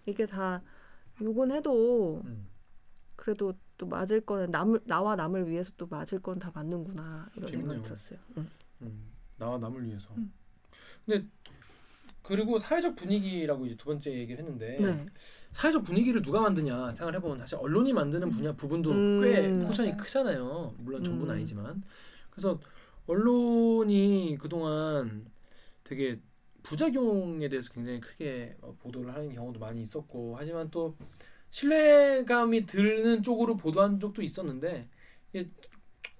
이게 0.05 0.25
다 0.25 0.61
요건 1.21 1.51
해도 1.51 2.21
음. 2.25 2.47
그래도 3.15 3.53
또 3.77 3.85
맞을 3.85 4.21
거는 4.21 4.51
남을 4.51 4.81
나와 4.85 5.15
남을 5.15 5.49
위해서 5.49 5.71
또 5.77 5.87
맞을 5.87 6.19
건 6.21 6.39
다 6.39 6.51
맞는구나 6.53 7.29
이런 7.35 7.47
재밌네요. 7.49 7.73
생각이 7.73 7.83
들었어요. 7.87 8.19
응. 8.37 8.47
음, 8.83 9.03
나와 9.37 9.57
남을 9.57 9.85
위해서. 9.85 10.07
음. 10.17 10.31
근데 11.05 11.25
그리고 12.23 12.57
사회적 12.59 12.95
분위기라고 12.95 13.65
이제 13.65 13.75
두 13.77 13.85
번째 13.85 14.11
얘기를 14.13 14.43
했는데 14.43 14.77
네. 14.79 15.05
사회적 15.51 15.83
분위기를 15.83 16.21
누가 16.21 16.41
만드냐 16.41 16.91
생각을 16.91 17.15
해보면 17.15 17.37
사실 17.39 17.57
언론이 17.57 17.93
만드는 17.93 18.29
분야 18.31 18.51
부분도 18.53 18.91
음. 18.91 19.21
꽤 19.21 19.57
포션이 19.65 19.89
맞아요. 19.91 20.03
크잖아요. 20.03 20.75
물론 20.79 21.03
전부는 21.03 21.33
음. 21.33 21.35
아니지만 21.37 21.83
그래서 22.29 22.59
언론이 23.07 24.37
그동안 24.41 25.25
되게 25.83 26.19
부작용에 26.67 27.47
대해서 27.49 27.71
굉장히 27.71 27.99
크게 28.01 28.55
어, 28.61 28.75
보도를 28.79 29.13
하는 29.13 29.31
경우도 29.31 29.59
많이 29.59 29.81
있었고 29.81 30.35
하지만 30.37 30.69
또 30.69 30.95
신뢰감이 31.49 32.65
드는 32.65 33.23
쪽으로 33.23 33.55
보도한 33.55 33.99
적도 33.99 34.21
있었는데 34.21 34.89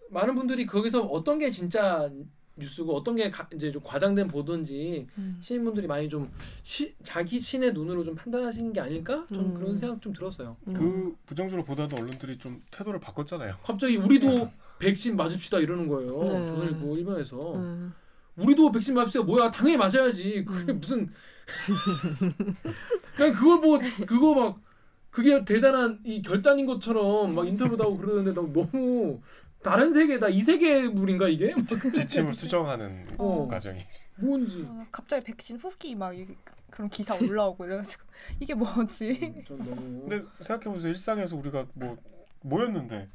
많은 0.09 0.35
분들이 0.35 0.65
거기서 0.65 1.01
어떤 1.03 1.37
게 1.37 1.49
진짜 1.49 2.09
뉴스고 2.55 2.95
어떤 2.95 3.15
게 3.17 3.29
가- 3.29 3.47
이제 3.53 3.71
좀 3.71 3.83
과장된 3.83 4.29
보도인지 4.29 5.05
음. 5.17 5.37
시민분들이 5.39 5.85
많이 5.85 6.07
좀 6.09 6.31
시, 6.63 6.95
자기 7.03 7.39
신의 7.39 7.73
눈으로 7.73 8.03
좀 8.03 8.15
판단하시는 8.15 8.73
게 8.73 8.79
아닐까 8.79 9.27
좀 9.33 9.47
음. 9.47 9.53
그런 9.53 9.75
생각 9.77 10.01
좀 10.01 10.13
들었어요. 10.13 10.55
음. 10.69 10.73
그 10.73 11.15
부정적으로 11.25 11.63
보도하던 11.65 11.99
언론들이 11.99 12.37
좀 12.39 12.63
태도를 12.71 12.99
바꿨잖아요. 12.99 13.57
갑자기 13.63 13.97
우리도 13.97 14.49
백신 14.79 15.17
맞읍시다 15.17 15.59
이러는 15.59 15.87
거예요. 15.87 16.23
네. 16.23 16.47
조선일보 16.47 16.97
일면에서 16.97 17.55
음. 17.57 17.93
우리도 18.37 18.71
백신 18.71 18.95
맞읍시다 18.95 19.23
뭐야 19.23 19.51
당연히 19.51 19.77
맞아야지 19.77 20.45
그게 20.45 20.71
음. 20.73 20.79
무슨 20.79 21.09
그냥 23.15 23.33
그걸 23.33 23.61
보고 23.61 23.79
그거 24.05 24.33
막 24.35 24.61
그게 25.09 25.43
대단한 25.45 25.99
이 26.03 26.21
결단인 26.21 26.65
것처럼 26.65 27.33
막 27.33 27.47
인터뷰도 27.47 27.83
하고 27.83 27.97
그러는데 27.97 28.39
나 28.39 28.47
너무 28.53 29.21
다른 29.63 29.91
세계다 29.91 30.29
이 30.29 30.41
세계 30.41 30.83
물인가 30.87 31.27
이게 31.27 31.53
지침을 31.93 32.33
수정하는 32.33 33.07
어. 33.17 33.47
과정이. 33.49 33.85
뭔지 34.17 34.63
어, 34.67 34.85
갑자기 34.91 35.23
백신 35.25 35.57
후기 35.57 35.95
막 35.95 36.15
이- 36.17 36.27
그런 36.69 36.89
기사 36.89 37.15
올라오고 37.15 37.65
이래가지고 37.65 38.03
이게 38.39 38.53
뭐지? 38.53 39.19
음, 39.23 39.43
전 39.45 39.57
너무 39.59 40.07
근데 40.07 40.23
생각해보세요. 40.41 40.91
일상에서 40.91 41.35
우리가 41.35 41.65
뭐 41.73 41.97
모였는데 42.41 43.09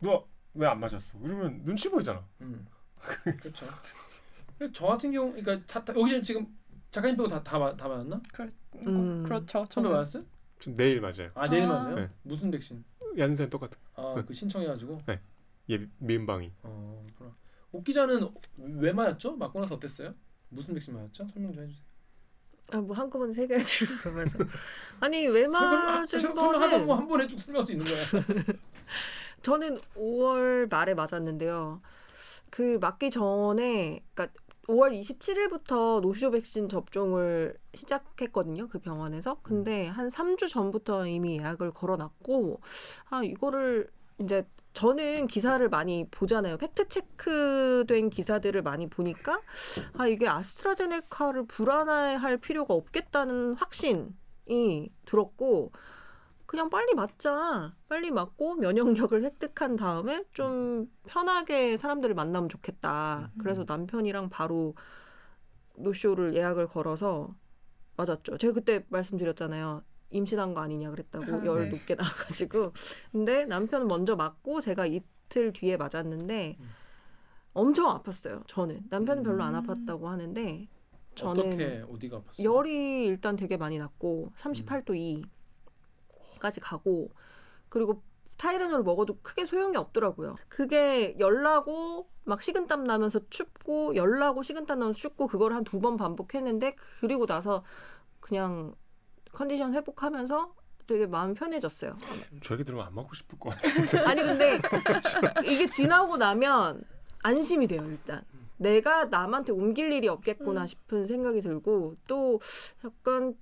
너 0.00 0.24
왜 0.56 0.66
안 0.66 0.80
맞았어? 0.80 1.16
이러면 1.22 1.62
눈치 1.64 1.88
보이잖아. 1.88 2.24
음. 2.40 2.66
그렇죠. 3.22 3.66
저 4.72 4.86
같은 4.86 5.10
경우, 5.12 5.32
그러니까 5.32 5.64
다, 5.66 5.84
다 5.84 5.92
여기 5.96 6.22
지금 6.22 6.46
작가님 6.90 7.16
빼고 7.16 7.28
다다 7.28 7.76
다 7.76 7.88
맞았나? 7.88 8.20
음. 8.86 9.22
그렇죠. 9.22 9.64
처음에 9.68 9.88
맞았어요? 9.88 10.22
전 10.58 10.76
내일 10.76 11.00
맞아요. 11.00 11.30
아 11.34 11.48
내일 11.48 11.64
아. 11.64 11.68
맞아요? 11.68 11.94
네. 11.94 12.10
무슨 12.22 12.50
백신? 12.50 12.84
얀센 13.18 13.48
똑같은. 13.48 13.78
아그 13.94 14.32
신청해가지고. 14.32 14.98
예 15.70 15.88
미음방이. 15.98 16.52
어 16.62 17.06
그럼. 17.16 17.34
옥 17.72 17.84
기자는 17.84 18.28
왜 18.56 18.92
맞았죠? 18.92 19.36
맞고 19.36 19.60
나서 19.60 19.76
어땠어요? 19.76 20.14
무슨 20.48 20.74
백신 20.74 20.94
맞았죠? 20.94 21.26
설명 21.28 21.52
좀 21.54 21.64
해주세요. 21.64 21.84
아, 22.72 22.80
뭐 22.80 22.94
한꺼번에 22.94 23.32
세 23.32 23.46
가지를 23.46 23.98
그러면서 23.98 24.38
아니 25.00 25.26
왜 25.26 25.46
아, 25.46 25.48
맞은 25.48 26.34
거는 26.34 26.70
보면 26.80 26.98
한 26.98 27.08
번에 27.08 27.26
쭉 27.26 27.40
설명할 27.40 27.66
수 27.66 27.72
있는 27.72 27.84
거야. 27.86 28.04
저는 29.42 29.78
5월 29.96 30.70
말에 30.70 30.94
맞았는데요. 30.94 31.80
그 32.50 32.78
맞기 32.80 33.10
전에, 33.10 34.02
그러니까 34.12 34.39
5월 34.68 34.98
27일부터 34.98 36.00
노쇼 36.00 36.30
백신 36.30 36.68
접종을 36.68 37.56
시작했거든요. 37.74 38.68
그 38.68 38.78
병원에서. 38.78 39.38
근데 39.42 39.86
한 39.86 40.10
3주 40.10 40.48
전부터 40.48 41.06
이미 41.06 41.38
예약을 41.38 41.72
걸어놨고, 41.72 42.60
아, 43.10 43.22
이거를 43.22 43.90
이제 44.18 44.46
저는 44.72 45.26
기사를 45.26 45.66
많이 45.68 46.06
보잖아요. 46.10 46.56
팩트 46.56 46.88
체크된 46.88 48.10
기사들을 48.10 48.62
많이 48.62 48.88
보니까, 48.88 49.40
아, 49.96 50.06
이게 50.06 50.28
아스트라제네카를 50.28 51.46
불안해할 51.46 52.36
필요가 52.36 52.74
없겠다는 52.74 53.54
확신이 53.54 54.90
들었고, 55.04 55.72
그냥 56.50 56.68
빨리 56.68 56.94
맞자. 56.96 57.76
빨리 57.88 58.10
맞고 58.10 58.56
면역력을 58.56 59.22
획득한 59.22 59.76
다음에 59.76 60.24
좀 60.32 60.90
편하게 61.06 61.76
사람들을 61.76 62.12
만나면 62.16 62.48
좋겠다. 62.48 63.30
그래서 63.38 63.64
남편이랑 63.64 64.30
바로 64.30 64.74
노쇼를 65.76 66.34
예약을 66.34 66.66
걸어서 66.66 67.32
맞았죠. 67.96 68.36
제가 68.38 68.52
그때 68.52 68.84
말씀드렸잖아요. 68.88 69.84
임신한 70.10 70.54
거 70.54 70.60
아니냐 70.60 70.90
그랬다고 70.90 71.24
아, 71.24 71.44
열 71.44 71.66
네. 71.66 71.70
높게 71.70 71.94
나와가지고 71.94 72.72
근데 73.12 73.44
남편은 73.44 73.86
먼저 73.86 74.16
맞고 74.16 74.60
제가 74.60 74.86
이틀 74.86 75.52
뒤에 75.52 75.76
맞았는데 75.76 76.56
음. 76.58 76.68
엄청 77.52 77.96
아팠어요. 77.96 78.42
저는 78.48 78.86
남편은 78.90 79.22
별로 79.22 79.44
안 79.44 79.54
음. 79.54 79.62
아팠다고 79.62 80.02
하는데 80.06 80.66
저는 81.14 81.46
어떻게 81.46 81.84
어디가 81.88 82.22
아팠어요? 82.22 82.42
열이 82.42 83.06
일단 83.06 83.36
되게 83.36 83.56
많이 83.56 83.78
났고 83.78 84.32
38도 84.34 84.96
2 84.96 85.22
까지 86.40 86.58
가고 86.60 87.10
그리고 87.68 88.02
타이레놀 88.36 88.82
먹어도 88.82 89.18
크게 89.22 89.44
소용이 89.44 89.76
없더라고요. 89.76 90.34
그게 90.48 91.14
열나고 91.18 92.08
막 92.24 92.40
식은땀 92.42 92.84
나면서 92.84 93.20
춥고 93.28 93.94
열나고 93.94 94.42
식은땀 94.42 94.78
나면서 94.78 94.98
춥고 94.98 95.26
그걸 95.28 95.52
한 95.52 95.62
두 95.64 95.78
번 95.80 95.96
반복했는데 95.96 96.74
그리고 97.00 97.26
나서 97.26 97.62
그냥 98.18 98.74
컨디션 99.32 99.74
회복하면서 99.74 100.54
되게 100.86 101.06
마음 101.06 101.34
편해졌어요. 101.34 101.96
저 102.42 102.54
얘기 102.54 102.64
들으면 102.64 102.86
안 102.86 102.94
맞고 102.94 103.14
싶을 103.14 103.38
것 103.38 103.50
같아. 103.50 103.60
아니 104.10 104.22
근데 104.22 104.58
이게 105.44 105.68
지나고 105.68 106.16
나면 106.16 106.82
안심이 107.22 107.66
돼요 107.68 107.84
일단 107.84 108.24
내가 108.56 109.04
남한테 109.04 109.52
옮길 109.52 109.92
일이 109.92 110.08
없겠구나 110.08 110.62
음. 110.62 110.66
싶은 110.66 111.06
생각이 111.06 111.42
들고 111.42 111.96
또 112.08 112.40
약간 112.84 113.34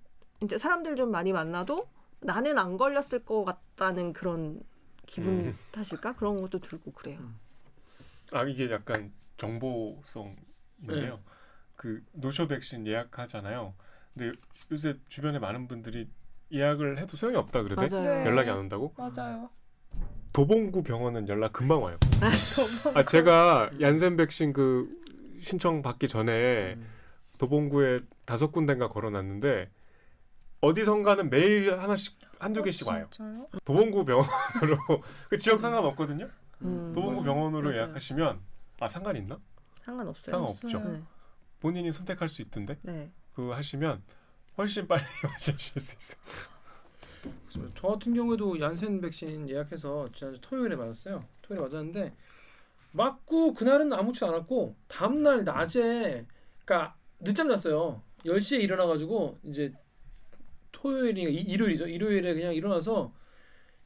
이제 0.43 0.59
사람들 0.59 0.97
좀 0.97 1.11
많이 1.11 1.33
만나도 1.33 1.87
나는 2.21 2.59
안 2.59 2.77
걸렸을 2.77 3.25
것 3.25 3.45
같다는 3.45 4.13
그런 4.13 4.61
기분 5.07 5.47
음. 5.47 5.55
탓일까 5.73 6.17
그런 6.17 6.41
것도 6.41 6.61
들고 6.61 6.93
그래요. 6.93 7.19
아 8.33 8.45
이게 8.45 8.71
약간 8.71 9.13
정보성인데요. 9.39 10.37
네. 10.89 11.19
그 11.77 12.05
노쇼 12.13 12.49
백신 12.49 12.87
예약하잖아요. 12.87 13.75
근데 14.15 14.33
요새 14.73 14.97
주변에 15.09 15.39
많은 15.39 15.69
분들이 15.69 16.09
예약을 16.53 16.99
해도 16.99 17.17
소용이 17.17 17.37
없다 17.37 17.63
그러대. 17.63 17.89
맞아요. 17.89 18.19
네. 18.19 18.27
연락이 18.27 18.51
안 18.51 18.59
온다고? 18.59 18.95
맞아요. 18.97 19.51
도봉구 20.33 20.83
병원은 20.83 21.29
연락 21.29 21.53
금방 21.53 21.83
와요. 21.83 21.97
아 22.95 23.05
제가 23.05 23.71
얀센 23.81 24.17
백신 24.17 24.53
그 24.53 24.89
신청 25.41 25.83
받기 25.83 26.09
전에 26.09 26.75
음. 26.75 26.87
도봉구에 27.39 27.99
다섯 28.25 28.51
군데인가 28.51 28.89
걸어놨는데 28.89 29.71
어디선가는 30.61 31.31
매일 31.31 31.79
하나씩 31.79 32.17
한두 32.39 32.63
개씩 32.63 32.87
와요. 32.89 33.05
어, 33.07 33.11
진짜요? 33.11 33.49
도봉구 33.65 34.05
병원으로 34.05 34.79
그 35.31 35.39
지역 35.39 35.61
상관없거든요. 35.61 36.29
음, 36.63 36.93
도봉구 36.95 37.23
맞아요. 37.23 37.25
병원으로 37.35 37.63
맞아요. 37.69 37.77
예약하시면 37.77 38.41
아 38.81 38.89
상관 38.89 39.17
있나? 39.17 39.39
상관없어요. 39.83 40.31
상관없죠. 40.33 40.81
네. 40.91 41.03
본인이 41.61 41.93
선택할 41.93 42.29
수 42.29 42.43
있던데 42.43 42.77
네. 42.83 43.11
그거 43.35 43.55
하시면 43.55 44.03
훨씬 44.57 44.87
빨리 44.89 45.03
맞으실 45.23 45.81
수 45.81 45.95
있어요. 45.95 47.71
저 47.75 47.89
같은 47.89 48.15
경우에도 48.15 48.59
얀센 48.61 49.01
백신 49.01 49.49
예약해서 49.49 50.09
지난주 50.13 50.41
토요일에 50.41 50.77
맞았어요. 50.77 51.25
토요일에 51.43 51.63
맞았는데 51.67 52.15
맞고 52.93 53.55
그날은 53.55 53.93
아무렇지도 53.93 54.27
않았고 54.29 54.75
다음 54.89 55.23
날 55.23 55.45
낮에 55.45 56.27
그러니까 56.65 56.97
늦잠 57.21 57.49
잤어요. 57.49 58.03
10시에 58.25 58.61
일어나 58.61 58.87
가지고 58.87 59.39
이제 59.45 59.73
토요일이 60.83 61.23
이- 61.35 61.41
일요일이죠. 61.53 61.87
일요일에 61.89 62.35
그냥 62.35 62.55
일어나서 62.55 63.13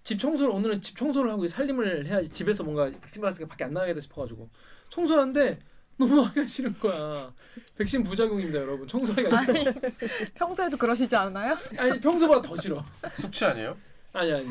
집 0.04 0.18
청소를 0.18 0.52
오늘은 0.52 0.82
집 0.82 0.96
청소를 0.96 1.30
하고 1.30 1.46
살림을 1.46 2.06
해야지 2.06 2.28
집에서 2.28 2.64
뭔가 2.64 2.90
백신 3.00 3.22
맞았으니까 3.22 3.48
밖에 3.48 3.64
안 3.64 3.72
나가겠다 3.72 4.00
싶어 4.00 4.22
가지고 4.22 4.50
청소하는데 4.90 5.58
너무 5.96 6.20
하기가 6.24 6.46
싫은 6.46 6.78
거야. 6.80 7.32
백신 7.76 8.02
부작용입니다, 8.02 8.58
여러분. 8.60 8.86
청소하기가 8.88 9.44
싫어. 9.44 9.72
평소에도 10.34 10.76
그러시지 10.76 11.14
않아요? 11.16 11.56
아니 11.78 12.00
평소보다 12.00 12.42
더 12.42 12.56
싫어. 12.56 12.82
숙취 13.16 13.44
아니에요? 13.44 13.76
아니 14.12 14.32
아니. 14.32 14.46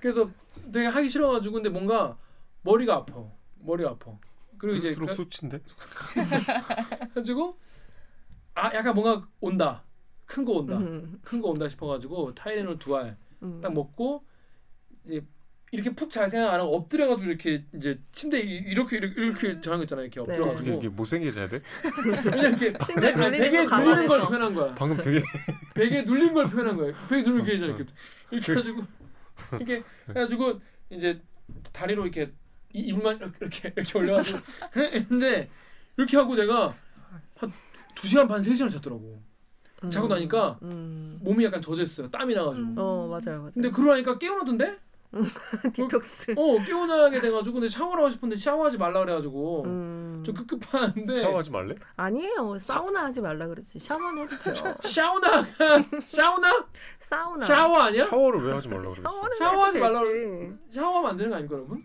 그래서 0.00 0.30
되게 0.72 0.86
하기 0.86 1.08
싫어가지고 1.08 1.54
근데 1.54 1.68
뭔가 1.70 2.16
머리가 2.62 2.96
아파. 2.96 3.24
머리가 3.60 3.90
아파. 3.90 4.12
그리고 4.58 4.76
이제 4.76 4.94
그럴수록 4.94 5.08
가- 5.08 5.14
숙취인데. 5.14 5.60
가지고 7.14 7.58
아 8.54 8.72
약간 8.74 8.94
뭔가 8.94 9.26
온다. 9.40 9.82
큰 10.30 10.44
거 10.44 10.52
온다. 10.52 10.76
음, 10.76 11.18
큰거 11.24 11.48
온다 11.48 11.68
싶어가지고 11.68 12.34
타이레놀 12.34 12.78
두알 12.78 13.16
음. 13.42 13.60
딱 13.60 13.72
먹고 13.74 14.22
이제 15.06 15.24
이렇게 15.72 15.90
푹 15.94 16.10
잘 16.10 16.28
생각 16.28 16.52
안 16.54 16.60
하고 16.60 16.76
엎드려가지고 16.76 17.28
이렇게 17.28 17.64
이제 17.74 17.98
침대 18.12 18.38
에 18.38 18.40
이렇게 18.42 18.96
이렇게 18.98 19.20
이렇게 19.22 19.60
저런 19.60 19.78
거 19.80 19.84
있잖아요. 19.84 20.06
이렇게 20.06 20.20
네. 20.20 20.34
이게, 20.34 20.42
엎드려가지고 20.42 20.78
이게 20.78 20.88
못생겨 20.88 21.30
자야 21.32 21.48
돼? 21.48 21.60
그냥 22.22 22.38
이렇게 22.58 22.72
침대 22.86 23.14
배- 23.14 23.22
아니, 23.24 23.38
눌리는 23.38 23.66
걸. 24.08 24.20
표현한 24.20 24.54
거야. 24.54 24.74
방금 24.74 24.96
되게 24.98 25.22
베개에 25.74 26.02
눌린 26.02 26.32
걸 26.34 26.46
표현한 26.48 26.76
거예요. 26.76 26.94
베개 27.08 27.22
누르는 27.22 27.44
게 27.44 27.52
이렇게 27.54 27.84
이렇게 28.30 28.52
그 28.54 28.60
해가지고 28.60 28.86
이렇게 29.52 29.82
해가지고 30.08 30.60
이제 30.90 31.20
다리로 31.72 32.02
이렇게 32.04 32.32
이- 32.72 32.80
입만 32.88 33.16
이렇게 33.16 33.36
이렇게, 33.40 33.72
이렇게 33.76 33.98
올려가지고 33.98 34.38
했는데 34.76 35.50
이렇게 35.96 36.16
하고 36.16 36.34
내가 36.36 36.76
한 37.36 37.52
두 37.96 38.06
시간 38.06 38.26
반 38.28 38.40
세 38.42 38.54
시간 38.54 38.70
잤더라고. 38.70 39.20
자고 39.88 40.08
나니까 40.08 40.58
음. 40.62 41.18
몸이 41.22 41.44
약간 41.44 41.60
젖었어요. 41.62 42.10
땀이 42.10 42.34
나가지고. 42.34 42.66
음. 42.66 42.74
어 42.76 43.06
맞아요 43.08 43.38
맞아요. 43.40 43.50
근데 43.54 43.70
그러니까 43.70 44.18
깨어나던데? 44.18 44.78
디톡스. 45.74 46.34
어 46.36 46.64
깨어나게 46.64 47.20
돼가지고 47.20 47.54
근데 47.54 47.68
샤워를 47.68 48.02
하고 48.04 48.10
싶은데 48.10 48.36
샤워하지 48.36 48.78
말라 48.78 49.00
그래가지고 49.00 49.64
음. 49.64 50.22
좀 50.24 50.34
급급한데 50.34 51.18
샤워하지 51.18 51.50
말래? 51.50 51.74
아니에요. 51.96 52.58
사우나 52.58 53.04
하지 53.06 53.20
말라 53.20 53.46
그랬지. 53.48 53.78
샤워는 53.78 54.24
해도 54.28 54.38
돼요. 54.38 54.54
샤우나 54.82 55.42
샤우나 56.08 56.66
사우나. 57.00 57.46
샤워 57.46 57.78
아니야? 57.80 58.06
샤워를 58.06 58.40
왜 58.44 58.52
하지 58.52 58.68
말라고 58.68 58.90
그랬어? 58.90 59.10
샤워는 59.10 59.36
샤워하지 59.38 59.78
해도 59.78 60.04
되지. 60.04 60.52
샤워하면 60.74 61.10
안 61.10 61.16
되는 61.16 61.30
거 61.30 61.36
아닙니까 61.36 61.56
여러분? 61.56 61.84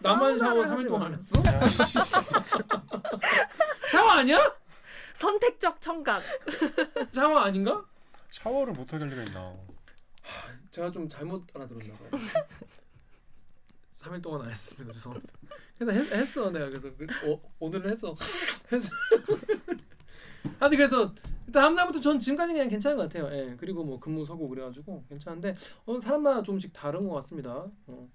나만 0.00 0.38
샤워 0.38 0.62
사우나를 0.64 0.84
3일 0.84 0.88
동안 0.88 1.06
안 1.08 1.14
했어? 1.14 1.42
샤워 3.90 4.10
아니야? 4.12 4.52
선택적 5.16 5.80
청각. 5.80 6.22
샤워 7.12 7.38
아닌가? 7.40 7.84
샤워를 8.30 8.72
못 8.74 8.92
하게 8.92 9.04
할 9.04 9.08
리가 9.12 9.22
있나? 9.24 9.54
제가 10.70 10.90
좀 10.90 11.08
잘못 11.08 11.44
알아들었나 11.54 11.94
봐요. 11.94 12.10
3일 13.98 14.22
동안 14.22 14.42
안 14.42 14.50
했습니다. 14.50 14.92
죄송합니다. 14.92 15.32
그래서 15.78 15.92
했, 15.92 16.12
했어 16.12 16.50
내가 16.50 16.66
그래서 16.68 16.90
그, 16.96 17.06
어, 17.32 17.40
오늘은 17.58 17.92
했어. 17.92 18.14
했어. 18.72 18.90
하여튼 20.60 20.78
그래서 20.78 21.14
다음 21.52 21.74
날부터 21.74 22.00
전 22.00 22.20
지금까지 22.20 22.52
그냥 22.52 22.68
괜찮은 22.68 22.96
것 22.96 23.04
같아요. 23.04 23.28
예. 23.32 23.56
그리고 23.58 23.84
뭐 23.84 23.98
근무 23.98 24.24
서고 24.24 24.48
그래가지고 24.48 25.04
괜찮은데 25.08 25.54
어, 25.86 25.98
사람마다 25.98 26.42
조금씩 26.42 26.72
다른 26.72 27.08
것 27.08 27.14
같습니다. 27.16 27.66
어. 27.86 28.08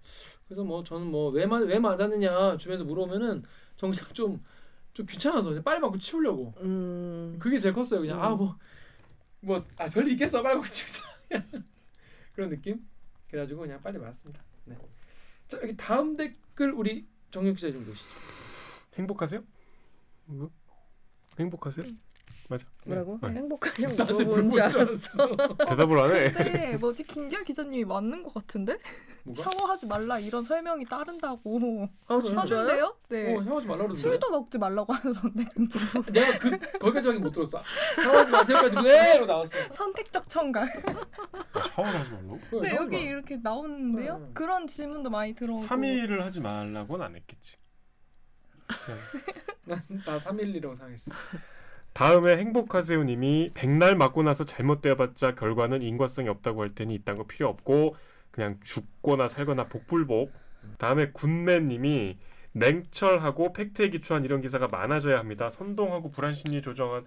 그래서 0.47 0.63
뭐 0.63 0.83
저는 0.83 1.07
뭐 1.07 1.31
왜 1.31 1.45
왜 1.45 1.79
맞았느냐 1.79 2.57
주변에서 2.57 2.83
물어보면은 2.83 3.41
정작 3.77 4.13
좀 4.13 4.43
좀 4.93 5.05
귀찮아서 5.05 5.49
그냥 5.49 5.63
빨리 5.63 5.79
맞고 5.79 5.97
치우려고 5.97 6.53
음. 6.61 7.37
그게 7.39 7.57
제일 7.59 7.73
컸어요. 7.73 8.01
그냥 8.01 8.17
음. 8.19 8.23
아뭐뭐아 8.23 9.89
별일 9.91 10.11
있겠어 10.13 10.41
빨리 10.41 10.55
먹고 10.55 10.67
치우자 10.67 11.03
그런 12.33 12.49
느낌. 12.49 12.85
그래가지고 13.29 13.61
그냥 13.61 13.81
빨리 13.81 13.97
맞았습니다. 13.97 14.43
네. 14.65 14.77
자 15.47 15.57
여기 15.61 15.75
다음 15.77 16.15
댓글 16.17 16.71
우리 16.71 17.07
정혁 17.31 17.55
기자 17.55 17.71
좀 17.71 17.85
보시죠. 17.85 18.09
행복하세요? 18.95 19.41
뭐? 20.25 20.51
행복하세요? 21.39 21.85
맞아. 22.51 22.65
뭐라고? 22.85 23.17
네. 23.21 23.29
행복하냐고 23.29 24.03
물어본 24.13 24.51
줄 24.51 24.61
알았어. 24.61 25.35
대답을 25.69 25.97
안 25.99 26.11
해. 26.11 26.31
근데 26.33 26.75
뭐지 26.77 27.05
김기아 27.05 27.43
기자님이 27.43 27.85
맞는 27.85 28.23
것 28.23 28.33
같은데 28.33 28.77
뭐가? 29.23 29.41
샤워하지 29.51 29.87
말라 29.87 30.19
이런 30.19 30.43
설명이 30.43 30.83
따른다고 30.85 31.87
아 32.07 32.19
진짜요? 32.21 32.39
하는데요? 32.39 32.97
네. 33.07 33.33
어 33.37 33.41
샤워하지 33.43 33.67
말라 33.67 33.77
그러는데. 33.83 33.99
술도 34.01 34.29
먹지 34.31 34.57
말라고 34.57 34.91
하는데 34.91 35.45
근데 35.55 35.79
내가 36.11 36.39
그 36.39 36.49
거기까지밖에 36.79 37.19
못 37.19 37.31
들었어. 37.31 37.61
샤워하지 38.03 38.31
마세요까지 38.31 38.75
왜로 38.85 39.25
나왔어. 39.25 39.57
선택적 39.71 40.29
청각. 40.29 40.67
아, 41.53 41.61
샤워를 41.61 41.99
하지 42.01 42.11
말라고? 42.11 42.35
네 42.37 42.49
샤워하지 42.49 42.75
여기 42.75 42.95
마. 42.97 43.01
이렇게 43.03 43.37
나오는데요. 43.37 44.17
네. 44.17 44.29
그런 44.33 44.67
질문도 44.67 45.09
많이 45.09 45.33
들어오고. 45.35 45.67
3일을 45.67 46.19
하지 46.19 46.41
말라고는 46.41 47.05
안 47.05 47.15
했겠지. 47.15 47.55
난- 49.65 49.81
나 50.05 50.17
3일이라고 50.17 50.75
생각했어. 50.75 51.11
다음에 51.93 52.37
행복하세요님이 52.37 53.51
백날 53.53 53.95
맞고 53.95 54.23
나서 54.23 54.45
잘못되어봤자 54.45 55.35
결과는 55.35 55.81
인과성이 55.81 56.29
없다고 56.29 56.61
할 56.61 56.73
테니 56.73 56.95
이딴 56.95 57.15
거 57.15 57.25
필요 57.27 57.49
없고 57.49 57.95
그냥 58.31 58.59
죽거나 58.63 59.27
살거나 59.27 59.65
복불복. 59.67 60.31
다음에 60.77 61.09
군맨님이 61.11 62.17
냉철하고 62.53 63.53
팩트에 63.53 63.89
기초한 63.89 64.25
이런 64.25 64.41
기사가 64.41 64.67
많아져야 64.67 65.19
합니다. 65.19 65.49
선동하고 65.49 66.11
불안 66.11 66.33
심리 66.33 66.61
조정한 66.61 67.05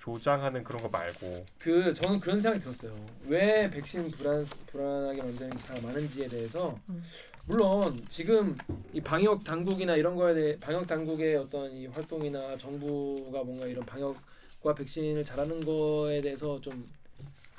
조장하는 0.00 0.64
그런 0.64 0.82
거 0.82 0.88
말고 0.88 1.46
그 1.58 1.92
저는 1.94 2.20
그런 2.20 2.40
생각이 2.40 2.62
들었어요. 2.62 2.94
왜 3.26 3.70
백신 3.70 4.10
불안 4.10 4.44
불안하게 4.66 5.22
만드는 5.22 5.50
기사가 5.50 5.80
많은지에 5.80 6.28
대해서 6.28 6.78
음. 6.90 7.02
물론 7.46 8.00
지금 8.08 8.56
이 8.92 9.00
방역 9.00 9.44
당국이나 9.44 9.96
이런 9.96 10.16
거에 10.16 10.34
대해 10.34 10.58
방역 10.58 10.86
당국의 10.86 11.36
어떤 11.36 11.70
이 11.70 11.86
활동이나 11.86 12.56
정부가 12.56 13.44
뭔가 13.44 13.66
이런 13.66 13.84
방역과 13.84 14.74
백신을 14.74 15.22
잘하는 15.24 15.60
거에 15.60 16.22
대해서 16.22 16.60
좀 16.60 16.86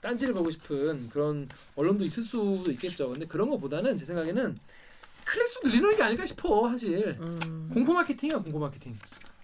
딴지를 0.01 0.33
걸고 0.33 0.49
싶은 0.51 1.09
그런 1.09 1.47
언론도 1.75 2.03
있을 2.05 2.23
수도 2.23 2.71
있겠죠. 2.71 3.09
근데 3.09 3.25
그런 3.25 3.49
거보다는 3.49 3.97
제 3.97 4.05
생각에는 4.05 4.57
클릭수 5.23 5.59
늘리는 5.63 5.95
게 5.95 6.03
아닐까 6.03 6.25
싶어 6.25 6.69
사실. 6.69 7.17
음. 7.19 7.69
공포 7.73 7.93
마케팅이야 7.93 8.39
공포 8.39 8.59
마케팅. 8.59 8.95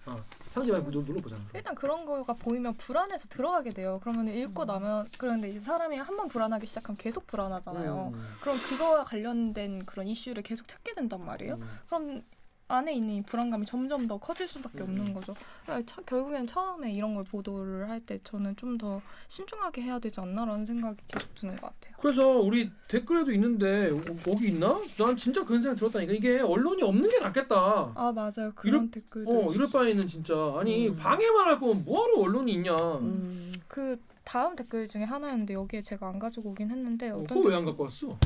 어, 0.06 0.16
사람들이 0.50 0.76
많이 0.80 0.90
눌- 0.90 1.04
눌러보잖아. 1.04 1.40
일단 1.54 1.74
그런 1.74 2.04
거가 2.04 2.32
보이면 2.34 2.74
불안해서 2.76 3.28
들어가게 3.28 3.70
돼요. 3.70 4.00
그러면 4.02 4.28
읽고 4.28 4.64
나면 4.64 5.06
그런데 5.16 5.48
이 5.50 5.58
사람이 5.58 5.96
한 5.96 6.16
번 6.16 6.28
불안하기 6.28 6.66
시작하면 6.66 6.96
계속 6.96 7.26
불안하잖아요. 7.26 8.10
음, 8.14 8.26
그럼 8.40 8.58
그거와 8.68 9.04
관련된 9.04 9.86
그런 9.86 10.06
이슈를 10.08 10.42
계속 10.42 10.66
찾게 10.68 10.94
된단 10.94 11.24
말이에요. 11.24 11.54
음. 11.54 11.68
그럼 11.86 12.22
안에 12.72 12.94
있는 12.94 13.14
이 13.16 13.22
불안감이 13.22 13.66
점점 13.66 14.06
더 14.06 14.16
커질 14.18 14.48
수밖에 14.48 14.78
음. 14.78 14.84
없는 14.84 15.12
거죠. 15.14 15.34
그러니까 15.64 15.92
처- 15.94 16.02
결국엔 16.02 16.46
처음에 16.46 16.90
이런 16.92 17.14
걸 17.14 17.24
보도를 17.24 17.88
할 17.88 18.00
때 18.00 18.18
저는 18.24 18.56
좀 18.56 18.78
더 18.78 19.00
신중하게 19.28 19.82
해야 19.82 19.98
되지 19.98 20.18
않나라는 20.20 20.64
생각이 20.66 20.96
계속 21.06 21.34
드는 21.34 21.56
것 21.56 21.66
같아요. 21.66 21.94
그래서 22.00 22.26
우리 22.40 22.70
댓글에도 22.88 23.30
있는데 23.32 23.90
어, 23.90 24.00
거기 24.24 24.48
있나? 24.48 24.80
난 24.98 25.14
진짜 25.16 25.44
그런 25.44 25.60
생각 25.60 25.76
들었다니까 25.76 26.12
이게 26.14 26.40
언론이 26.40 26.82
없는 26.82 27.08
게 27.10 27.20
낫겠다. 27.20 27.92
아 27.94 28.12
맞아요. 28.12 28.50
그런 28.54 28.90
댓글들. 28.90 29.26
어 29.32 29.52
이럴 29.52 29.68
바에는 29.70 30.08
진짜 30.08 30.34
아니 30.58 30.88
음. 30.88 30.96
방해만 30.96 31.46
할 31.46 31.60
거면 31.60 31.84
뭐하러 31.84 32.18
언론이 32.20 32.52
있냐? 32.54 32.74
어, 32.74 32.98
음. 32.98 33.52
그 33.68 34.00
다음 34.24 34.56
댓글 34.56 34.88
중에 34.88 35.04
하나였는데 35.04 35.52
여기에 35.54 35.82
제가 35.82 36.08
안 36.08 36.18
가지고 36.18 36.50
오긴 36.50 36.70
했는데 36.70 37.10
어, 37.10 37.18
어떤 37.18 37.38
그거 37.38 37.50
왜안 37.50 37.64
갖고 37.64 37.84
왔어? 37.84 38.16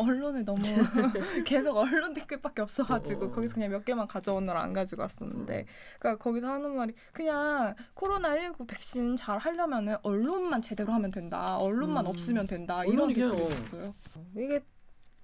언론에 0.00 0.42
너무 0.42 0.60
계속 1.46 1.76
언론 1.76 2.12
댓글밖에 2.14 2.62
없어가지고 2.62 3.24
어, 3.26 3.28
어. 3.28 3.30
거기서 3.30 3.54
그냥 3.54 3.70
몇 3.70 3.84
개만 3.84 4.06
가져오느라 4.06 4.60
안 4.62 4.72
가지고 4.72 5.02
왔었는데 5.02 5.66
그러니까 5.98 6.22
거기서 6.22 6.48
하는 6.48 6.74
말이 6.76 6.94
그냥 7.12 7.74
코로나 7.94 8.34
19 8.36 8.66
백신 8.66 9.16
잘 9.16 9.38
하려면은 9.38 9.96
언론만 10.02 10.62
제대로 10.62 10.92
하면 10.92 11.10
된다 11.10 11.56
언론만 11.58 12.06
음. 12.06 12.08
없으면 12.08 12.46
된다 12.46 12.84
이런 12.84 13.08
댓글이 13.12 13.42
어. 13.42 13.44
있었어요. 13.46 13.94
이게 14.36 14.60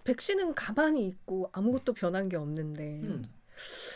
백신은 0.05 0.55
가만히 0.55 1.07
있고 1.09 1.51
아무것도 1.53 1.93
변한 1.95 2.29
게 2.29 2.37
없는데 2.37 3.01
음. 3.03 3.25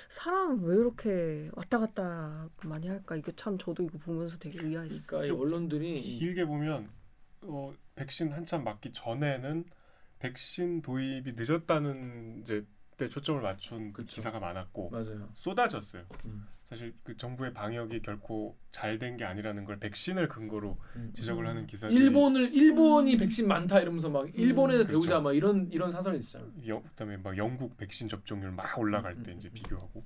사람 0.08 0.64
왜 0.64 0.74
이렇게 0.74 1.50
왔다 1.54 1.78
갔다 1.78 2.48
많이 2.64 2.88
할까? 2.88 3.14
이거 3.14 3.30
참 3.32 3.58
저도 3.58 3.82
이거 3.84 3.98
보면서 3.98 4.38
되게 4.38 4.58
의아했어요. 4.60 5.00
그러니까 5.06 5.26
이 5.26 5.30
언론들이 5.38 5.98
이- 6.00 6.18
길게 6.18 6.46
보면 6.46 6.88
어, 7.42 7.72
백신 7.94 8.32
한참 8.32 8.64
맞기 8.64 8.92
전에는 8.92 9.64
백신 10.20 10.82
도입이 10.82 11.32
늦었다는 11.36 12.40
이제 12.42 12.64
때 12.96 13.08
초점을 13.08 13.40
맞춘 13.40 13.92
그. 13.92 14.04
기사가 14.04 14.38
많았고 14.38 14.90
맞아요. 14.90 15.28
쏟아졌어요. 15.32 16.04
음. 16.26 16.46
사실 16.62 16.94
그 17.02 17.16
정부의 17.16 17.52
방역이 17.54 18.00
결코 18.02 18.56
잘 18.70 18.98
된 18.98 19.16
게 19.16 19.24
아니라는 19.24 19.64
걸 19.64 19.78
백신을 19.80 20.28
근거로 20.28 20.78
음. 20.96 21.10
지적을 21.16 21.44
음. 21.44 21.48
하는 21.48 21.66
기사들이 21.66 21.98
일본을 21.98 22.54
일본이 22.54 23.14
음. 23.14 23.18
백신 23.18 23.48
많다 23.48 23.80
이러면서 23.80 24.08
막 24.10 24.28
일본에 24.38 24.74
그렇죠. 24.74 24.90
배우자 24.92 25.20
막 25.20 25.32
이런 25.32 25.68
이런 25.72 25.90
사설이 25.90 26.18
있잖아. 26.18 26.46
영, 26.66 26.82
그다음에 26.82 27.16
막 27.16 27.36
영국 27.38 27.76
백신 27.78 28.08
접종률 28.08 28.52
막 28.52 28.78
올라갈 28.78 29.20
때 29.22 29.32
음, 29.32 29.38
이제 29.38 29.48
음, 29.48 29.54
비교하고 29.54 30.04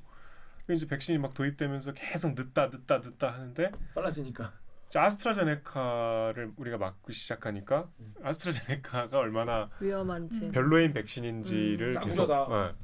그 0.67 0.73
이제 0.73 0.87
백신이 0.87 1.19
막 1.19 1.35
도입되면서 1.35 1.93
계속 1.93 2.35
늦다 2.35 2.69
늦다 2.69 2.99
늦다 2.99 3.33
하는데 3.35 3.71
빨라지니까. 3.95 4.53
아스트라제네카를 4.99 6.53
우리가 6.57 6.79
맞기 6.79 7.13
시작하니까 7.13 7.89
음. 8.01 8.15
아스트라제네카가 8.23 9.19
얼마나 9.19 9.71
위험한지. 9.81 10.47
음. 10.47 10.53
별로인 10.53 10.93
백신인지를 10.93 11.97
음, 11.97 12.05
계속. 12.05 12.31
예. 12.31 12.75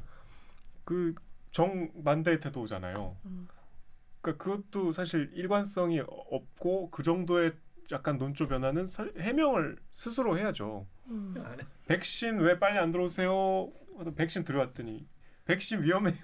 그 0.84 1.14
정반대의 1.52 2.40
태도잖아요. 2.40 3.16
음. 3.26 3.48
그러니까 4.20 4.44
그것도 4.44 4.92
사실 4.92 5.30
일관성이 5.34 6.00
없고 6.06 6.90
그 6.90 7.02
정도의 7.02 7.52
약간 7.92 8.18
논조 8.18 8.46
변화는 8.46 8.86
설- 8.86 9.12
해명을 9.18 9.76
스스로 9.92 10.38
해야죠. 10.38 10.86
음. 11.08 11.34
백신 11.88 12.38
왜 12.38 12.58
빨리 12.58 12.78
안 12.78 12.92
들어오세요? 12.92 13.70
백신 14.16 14.44
들어왔더니 14.44 15.06
백신 15.46 15.82
위험해요. 15.82 16.16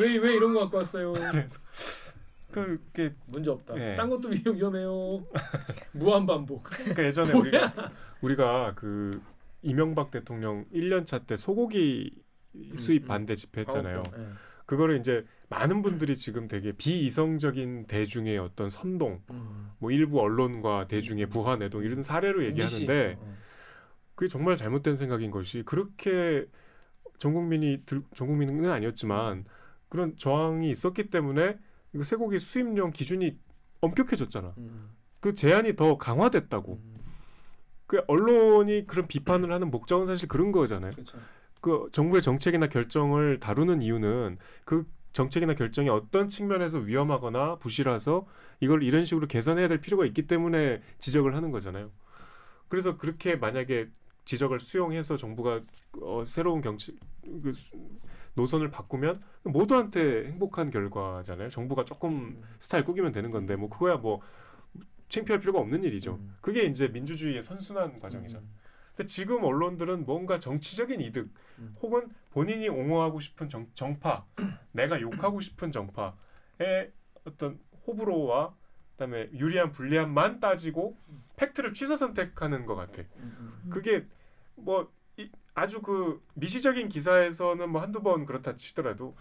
왜, 0.00 0.16
왜 0.16 0.32
이런 0.34 0.54
거 0.54 0.60
갖고 0.60 0.78
왔어요? 0.78 1.12
그래서 1.32 1.58
그게 2.66 3.14
문제 3.26 3.50
없다. 3.50 3.74
예. 3.78 3.94
딴 3.94 4.08
것도 4.10 4.28
위- 4.28 4.42
위험해요. 4.46 5.24
무한 5.92 6.26
반복. 6.26 6.64
그러니까 6.64 7.04
예전에? 7.04 7.32
우리가 7.32 7.72
우리가 8.22 8.74
그 8.76 9.20
이명박 9.62 10.10
대통령 10.10 10.64
1년 10.72 11.06
차 11.06 11.18
때 11.20 11.36
소고기 11.36 12.12
수입 12.76 13.04
음. 13.04 13.08
반대 13.08 13.34
집회했잖아요. 13.34 14.02
예. 14.16 14.26
그거를 14.66 14.98
이제 14.98 15.24
많은 15.48 15.80
분들이 15.82 16.16
지금 16.16 16.46
되게 16.46 16.72
비이성적인 16.72 17.86
대중의 17.86 18.36
어떤 18.38 18.68
선동, 18.68 19.22
음. 19.30 19.70
뭐 19.78 19.90
일부 19.90 20.20
언론과 20.20 20.88
대중의 20.88 21.26
부하 21.26 21.56
내동 21.56 21.82
이런 21.84 22.02
사례로 22.02 22.44
얘기하는데 22.44 23.16
어, 23.18 23.24
어. 23.24 23.34
그게 24.14 24.28
정말 24.28 24.56
잘못된 24.56 24.94
생각인 24.96 25.30
것이 25.30 25.62
그렇게 25.64 26.44
전 27.18 27.32
국민이 27.32 27.82
들, 27.86 28.02
전 28.14 28.26
국민은 28.28 28.70
아니었지만 28.70 29.44
그런 29.88 30.16
저항이 30.18 30.70
있었기 30.70 31.08
때문에 31.08 31.56
이거 31.94 32.02
쇠고기 32.02 32.38
수입량 32.38 32.90
기준이 32.90 33.36
엄격해졌잖아. 33.80 34.54
음. 34.58 34.90
그 35.20 35.34
제한이 35.34 35.76
더 35.76 35.96
강화됐다고. 35.98 36.74
음. 36.74 36.94
그 37.86 38.02
언론이 38.06 38.86
그런 38.86 39.06
비판을 39.08 39.50
하는 39.50 39.70
목적은 39.70 40.06
사실 40.06 40.28
그런 40.28 40.52
거잖아요. 40.52 40.92
그렇죠. 40.92 41.18
그 41.60 41.88
정부의 41.92 42.22
정책이나 42.22 42.68
결정을 42.68 43.40
다루는 43.40 43.82
이유는 43.82 44.38
그 44.64 44.86
정책이나 45.14 45.54
결정이 45.54 45.88
어떤 45.88 46.28
측면에서 46.28 46.78
위험하거나 46.78 47.56
부실해서 47.56 48.26
이걸 48.60 48.82
이런 48.82 49.04
식으로 49.04 49.26
개선해야 49.26 49.68
될 49.68 49.80
필요가 49.80 50.04
있기 50.04 50.26
때문에 50.26 50.82
지적을 50.98 51.34
하는 51.34 51.50
거잖아요. 51.50 51.90
그래서 52.68 52.98
그렇게 52.98 53.36
만약에 53.36 53.88
지적을 54.26 54.60
수용해서 54.60 55.16
정부가 55.16 55.62
어, 56.02 56.22
새로운 56.26 56.60
경치 56.60 56.94
그 57.42 57.52
수- 57.54 57.76
노선을 58.38 58.70
바꾸면 58.70 59.20
모두한테 59.42 60.26
행복한 60.26 60.70
결과잖아요. 60.70 61.48
정부가 61.50 61.84
조금 61.84 62.12
음. 62.12 62.42
스타일 62.60 62.84
꾸기면 62.84 63.10
되는 63.10 63.30
건데 63.32 63.56
뭐 63.56 63.68
그거야 63.68 63.96
뭐 63.96 64.20
창피할 65.08 65.40
필요가 65.40 65.58
없는 65.58 65.82
일이죠. 65.82 66.14
음. 66.14 66.36
그게 66.40 66.62
이제 66.62 66.86
민주주의의 66.86 67.42
선순환 67.42 67.98
과정이죠. 67.98 68.38
음. 68.38 68.48
근데 68.94 69.08
지금 69.08 69.42
언론들은 69.42 70.04
뭔가 70.06 70.38
정치적인 70.38 71.00
이득 71.00 71.28
음. 71.58 71.74
혹은 71.82 72.08
본인이 72.30 72.68
옹호하고 72.68 73.18
싶은 73.20 73.48
정, 73.48 73.66
정파, 73.74 74.24
내가 74.72 75.00
욕하고 75.00 75.40
싶은 75.40 75.72
정파의 75.72 76.92
어떤 77.24 77.58
호불호와 77.86 78.54
그다음에 78.92 79.30
유리한 79.32 79.72
불리함만 79.72 80.40
따지고 80.40 80.96
팩트를 81.36 81.72
취사 81.74 81.96
선택하는 81.96 82.66
것 82.66 82.74
같아. 82.76 83.02
음, 83.16 83.36
음. 83.64 83.70
그게 83.70 84.04
뭐 84.56 84.82
이- 84.82 84.97
아주 85.58 85.82
그 85.82 86.22
미시적인 86.34 86.88
기사에서는 86.88 87.70
뭐 87.70 87.80
한두 87.82 88.02
번 88.02 88.26
그렇다 88.26 88.56
치더라도 88.56 89.16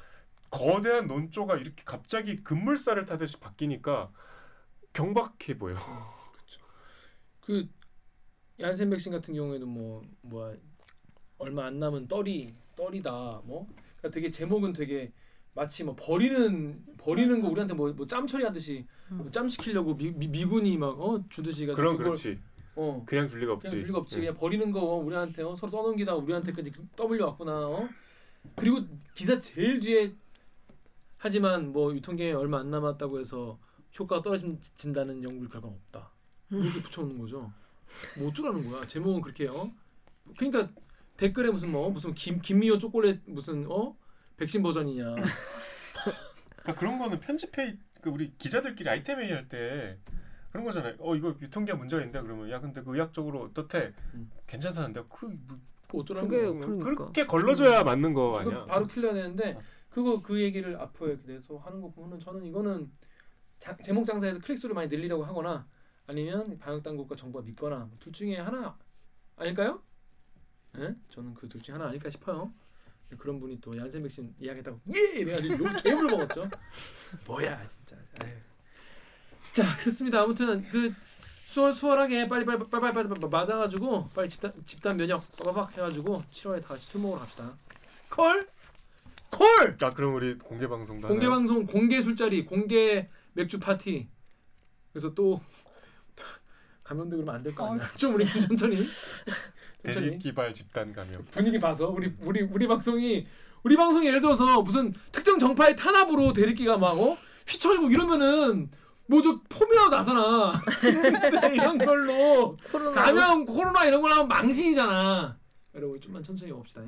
거대한 0.52 1.08
논조가 1.08 1.58
이렇게 1.58 1.84
갑자기 1.86 2.38
급물살을 2.44 3.06
타듯이 3.06 3.40
바뀌니까 3.40 4.12
경박해 4.94 5.58
보여. 5.58 5.78
그 7.42 7.68
얀센 8.60 8.90
백신 8.90 9.12
같은 9.12 9.34
경우에도 9.34 9.66
뭐 9.66 10.02
뭐야 10.22 10.56
얼마 11.38 11.66
안 11.68 11.80
남은 11.80 12.08
떨이 12.08 12.56
떨이다 12.76 13.42
뭐 13.46 13.68
그러니까 13.98 14.10
되게 14.12 14.32
제목은 14.32 14.74
되게 14.74 15.12
마치 15.54 15.84
뭐 15.84 15.96
버리는 15.98 16.84
버리는 16.98 17.42
거 17.42 17.50
우리한테 17.50 17.74
뭐, 17.74 17.92
뭐 17.94 18.08
짬 18.08 18.28
처리 18.28 18.44
하듯이 18.44 18.88
뭐 19.10 19.30
짬 19.32 19.50
시키려고 19.50 19.96
미, 19.98 20.12
미, 20.12 20.28
미군이 20.28 20.78
막 20.78 20.90
어 21.00 21.24
주듯이 21.30 21.66
그걸, 21.68 21.98
그렇지. 21.98 22.40
어. 22.78 23.04
그냥 23.06 23.28
줄 23.28 23.42
리가 23.42 23.54
없지. 23.54 23.68
그냥 23.68 23.80
줄 23.80 23.88
리가 23.88 23.98
없지. 24.00 24.16
예. 24.18 24.22
그냥 24.22 24.36
버리는 24.36 24.72
거 24.72 24.80
어, 24.80 24.96
우리한테 24.98 25.44
어, 25.44 25.56
서로 25.56 25.72
떠넘기다 25.72 26.16
우리한테까지 26.16 26.72
떠밀려 26.96 27.26
왔구나 27.28 27.68
어? 27.68 27.90
그리고 28.56 28.82
기사 29.14 29.40
제일 29.40 29.80
뒤에 29.80 30.14
하지만 31.18 31.74
뭐 31.74 31.94
유통기한이 31.94 32.34
얼마 32.34 32.60
안 32.60 32.70
남았다고 32.70 33.20
해서 33.20 33.60
효과가 34.00 34.22
떨어진다는 34.22 35.24
연구 35.24 35.50
결과는 35.50 35.76
없다. 35.76 36.12
이렇게 36.52 36.82
붙여놓는 36.82 37.18
거죠. 37.18 37.52
뭐 38.18 38.30
어쩌라는 38.30 38.70
거야? 38.70 38.86
제목은 38.86 39.22
그렇게 39.22 39.48
어? 39.48 39.72
그러니까 40.38 40.70
댓글에 41.18 41.50
무슨 41.50 41.72
뭐 41.72 41.90
무슨 41.90 42.14
김 42.14 42.40
김미호 42.40 42.78
초콜릿 42.78 43.22
무슨 43.26 43.66
어? 43.70 43.98
백신 44.38 44.62
버전이냐. 44.62 45.16
그러니까 46.58 46.76
그런 46.76 47.00
거는 47.00 47.20
편집회 47.20 47.78
그 48.02 48.10
우리 48.12 48.32
기자들끼리 48.38 48.88
아이템 48.88 49.20
회의할 49.20 49.50
때 49.50 49.98
그런 50.52 50.66
거잖아요. 50.66 50.96
어 51.00 51.16
이거 51.16 51.36
유통기한 51.42 51.78
문제가 51.80 52.02
있는데 52.02 52.22
그러면 52.22 52.50
야 52.50 52.60
근데 52.60 52.82
그 52.82 52.94
의학적으로 52.96 53.42
어떻게 53.44 53.94
음. 54.14 54.32
괜찮다는데 54.48 55.04
그 55.10 55.26
뭐, 55.26 55.58
그 55.88 55.98
어쩌라는 56.00 56.30
그게 56.30 56.44
거야 56.44 56.54
그러니까. 56.60 56.84
그렇게 56.96 57.26
걸러줘야 57.26 57.84
맞는 57.84 58.14
거 58.14 58.38
아니야? 58.40 58.66
바로 58.66 58.88
킬러야 58.88 59.14
되는데 59.14 59.58
그거 59.90 60.22
그 60.22 60.42
얘기를 60.42 60.76
앞으로 60.80 61.22
대해서 61.24 61.58
하는 61.58 61.82
거 61.82 61.92
보면은 61.92 62.20
저는 62.20 62.46
이거는 62.46 62.92
자, 63.60 63.76
제목 63.78 64.06
장사에서 64.06 64.40
클릭 64.40 64.58
수를 64.60 64.76
많이 64.76 64.88
늘리려고 64.88 65.24
하거나 65.24 65.68
아니면 66.06 66.58
방역 66.60 66.84
당국과 66.84 67.16
정부가 67.16 67.44
믿거나 67.46 67.90
둘 68.00 68.14
중에 68.14 68.38
하나 68.38 68.78
아닐까요? 69.36 69.82
예? 70.78 70.96
저는 71.10 71.34
그 71.34 71.48
둘 71.50 71.62
중에 71.62 71.74
하나 71.74 71.88
아닐까 71.88 72.10
싶어요. 72.10 72.54
그런 73.18 73.40
분이 73.40 73.60
또 73.62 73.76
얀센 73.78 74.04
백신 74.04 74.36
이야기했다고 74.40 74.80
예 74.96 75.20
이래가지고 75.20 75.54
욕 75.66 75.84
개물 75.84 76.06
먹었죠. 76.08 76.50
뭐야 77.26 77.66
진짜. 77.68 77.96
아유. 78.24 78.34
자 79.58 79.76
그렇습니다. 79.78 80.22
아무튼 80.22 80.64
그 80.70 80.94
수월 81.48 81.74
수월하게 81.74 82.28
빨리 82.30 82.46
빨리 82.46 82.60
빨리 82.60 82.70
빨리 82.70 82.94
빨리, 82.94 83.08
빨리 83.10 83.28
맞아가지고 83.32 84.10
빨리 84.14 84.30
집단 84.30 84.54
집단 84.68 84.96
면역 84.98 85.36
빠바박 85.38 85.76
해가지고 85.76 86.22
7월에 86.32 86.62
다 86.62 86.68
같이 86.70 86.86
술 86.86 87.02
먹으러 87.02 87.22
갑시다. 87.22 87.58
콜 88.12 88.48
콜. 89.32 89.76
아 89.82 89.90
그럼 89.90 90.14
우리 90.14 90.38
공개 90.38 90.68
방송도 90.68 91.08
공개 91.08 91.26
하나요? 91.26 91.40
방송, 91.40 91.66
공개 91.66 92.00
술자리, 92.04 92.46
공개 92.46 93.10
맥주 93.34 93.60
파티. 93.60 94.08
그래서 94.94 95.12
또 95.16 95.42
감염되고 96.84 97.24
그러면 97.24 97.36
안 97.36 97.44
될 97.44 97.56
거 97.56 97.72
아니야. 97.72 97.90
좀 97.98 98.14
우리 98.14 98.28
좀 98.28 98.40
천천히. 98.42 98.78
천천히 99.84 100.06
대립 100.06 100.20
기발 100.22 100.54
집단 100.54 100.94
감염. 100.94 101.26
분위기 101.32 101.60
봐서 101.60 101.88
우리 101.90 102.14
우리 102.20 102.42
우리 102.44 102.68
방송이 102.68 103.26
우리 103.64 103.76
방송이 103.76 104.06
예를 104.06 104.22
들어서 104.22 104.62
무슨 104.62 104.94
특정 105.12 105.40
정파의 105.40 105.76
탄압으로 105.76 106.34
대립기가 106.34 106.78
막 106.78 106.92
어? 107.00 107.18
휘청이고 107.48 107.90
이러면은 107.90 108.70
뭐저 109.08 109.40
포미라도 109.50 109.90
나잖아. 109.90 110.62
이런 111.54 111.78
걸로 111.78 112.56
감염 112.94 113.46
코로나 113.46 113.86
이런 113.86 114.02
걸 114.02 114.12
하면 114.12 114.28
망신이잖아. 114.28 115.38
여러분 115.76 116.00
좀만 116.02 116.24
천천히 116.24 116.52
봅시다. 116.52 116.82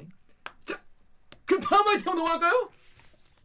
자, 0.66 0.80
그럼 1.46 1.62
다음 1.62 1.88
아이템 1.88 2.16
넘어갈까요? 2.16 2.70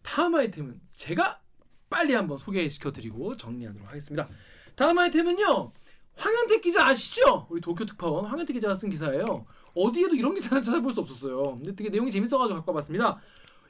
다음 0.02 0.34
아이템은 0.34 0.80
제가 0.94 1.40
빨리 1.88 2.14
한번 2.14 2.38
소개시켜드리고 2.38 3.36
정리하도록 3.36 3.88
하겠습니다. 3.88 4.26
다음 4.74 4.98
아이템은요. 4.98 5.72
황현택 6.16 6.62
기자 6.62 6.86
아시죠? 6.86 7.46
우리 7.50 7.60
도쿄 7.60 7.84
특파원 7.84 8.26
황현택 8.26 8.54
기자가 8.54 8.74
쓴 8.74 8.90
기사예요. 8.90 9.46
어디에도 9.74 10.14
이런 10.14 10.34
기사는 10.34 10.62
찾아볼 10.62 10.92
수 10.92 11.00
없었어요. 11.00 11.42
근데 11.42 11.74
되게 11.74 11.90
내용이 11.90 12.10
재밌어가지고 12.10 12.56
갖고 12.58 12.72
와봤습니다. 12.72 13.20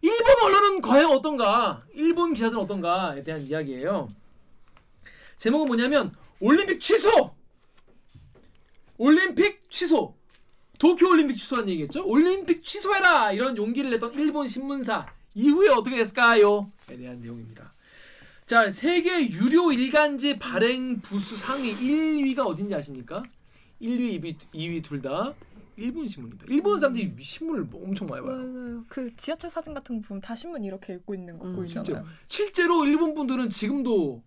일본 0.03 0.43
언론은 0.45 0.83
과연 0.83 1.11
어떤가? 1.11 1.81
일본 1.95 2.35
기자들은 2.35 2.62
어떤가에 2.62 3.23
대한 3.23 3.43
이야기예요. 3.43 4.09
제목은 5.38 5.66
뭐냐면 5.66 6.12
올림픽 6.40 6.81
취소! 6.81 7.35
올림픽 8.99 9.68
취소. 9.70 10.14
도쿄 10.79 11.09
올림픽 11.09 11.35
취소란 11.35 11.68
얘기겠죠? 11.68 12.05
올림픽 12.07 12.62
취소해라 12.64 13.33
이런 13.33 13.57
용기를 13.57 13.90
냈던 13.90 14.14
일본 14.18 14.49
신문사 14.49 15.07
이후에 15.35 15.68
어떻게 15.68 15.97
됐을까요?에 15.97 16.97
대한 16.97 17.20
내용입니다. 17.20 17.73
자 18.47 18.70
세계 18.70 19.29
유료 19.31 19.73
일간지 19.73 20.38
발행 20.38 21.01
부수 21.01 21.37
상위 21.37 21.75
1위가 21.77 22.40
어딘지 22.47 22.75
아십니까? 22.75 23.23
1위, 23.81 24.20
2위, 24.20 24.37
2위 24.55 24.83
둘 24.85 25.01
다 25.01 25.35
일본 25.77 26.07
신문입니다. 26.07 26.47
일본 26.51 26.79
사람들이 26.79 27.14
신문을 27.20 27.62
뭐 27.64 27.85
엄청 27.85 28.07
많이 28.07 28.25
봐요. 28.25 28.37
맞아요. 28.37 28.85
그 28.88 29.14
지하철 29.16 29.51
사진 29.51 29.75
같은 29.75 30.01
거 30.03 30.09
보면 30.09 30.20
다 30.20 30.35
신문 30.37 30.62
이렇게 30.62 30.92
읽고 30.94 31.14
있는 31.14 31.38
거 31.38 31.47
음, 31.47 31.57
보이잖아요. 31.57 32.05
실제로 32.29 32.85
일본 32.85 33.14
분들은 33.14 33.49
지금도 33.49 34.23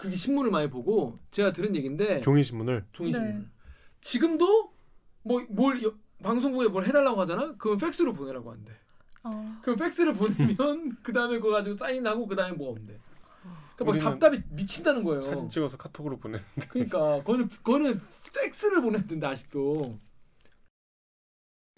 그게 0.00 0.16
신문을 0.16 0.50
많이 0.50 0.70
보고 0.70 1.18
제가 1.30 1.52
들은 1.52 1.76
얘기인데 1.76 2.20
종이 2.22 2.42
신문을 2.42 2.86
종이 2.92 3.12
네. 3.12 3.18
신문. 3.18 3.50
지금도 4.00 4.72
뭐 5.22 5.42
뭘 5.50 5.80
방송국에 6.22 6.68
뭘 6.68 6.84
해달라고 6.84 7.20
하잖아. 7.20 7.54
그럼 7.58 7.78
팩스로 7.78 8.12
보내라고 8.12 8.52
한대. 8.52 8.72
아, 9.22 9.60
그럼 9.62 9.78
팩스를 9.78 10.14
보내면 10.14 10.96
그 11.02 11.12
다음에 11.12 11.38
그거 11.38 11.50
가지고 11.50 11.76
사인하고 11.76 12.26
그 12.26 12.36
다음에 12.36 12.56
뭐가 12.56 12.80
온대. 12.80 12.98
그러니까 13.76 14.04
막 14.04 14.10
답답이 14.12 14.42
미친다는 14.50 15.02
거예요. 15.04 15.22
사진 15.22 15.48
찍어서 15.48 15.76
카톡으로 15.78 16.18
보내. 16.18 16.38
그러니까 16.68 17.18
그거는 17.20 17.48
그거는 17.48 18.00
팩스를 18.34 18.82
된다 19.06 19.30
아직도. 19.30 19.98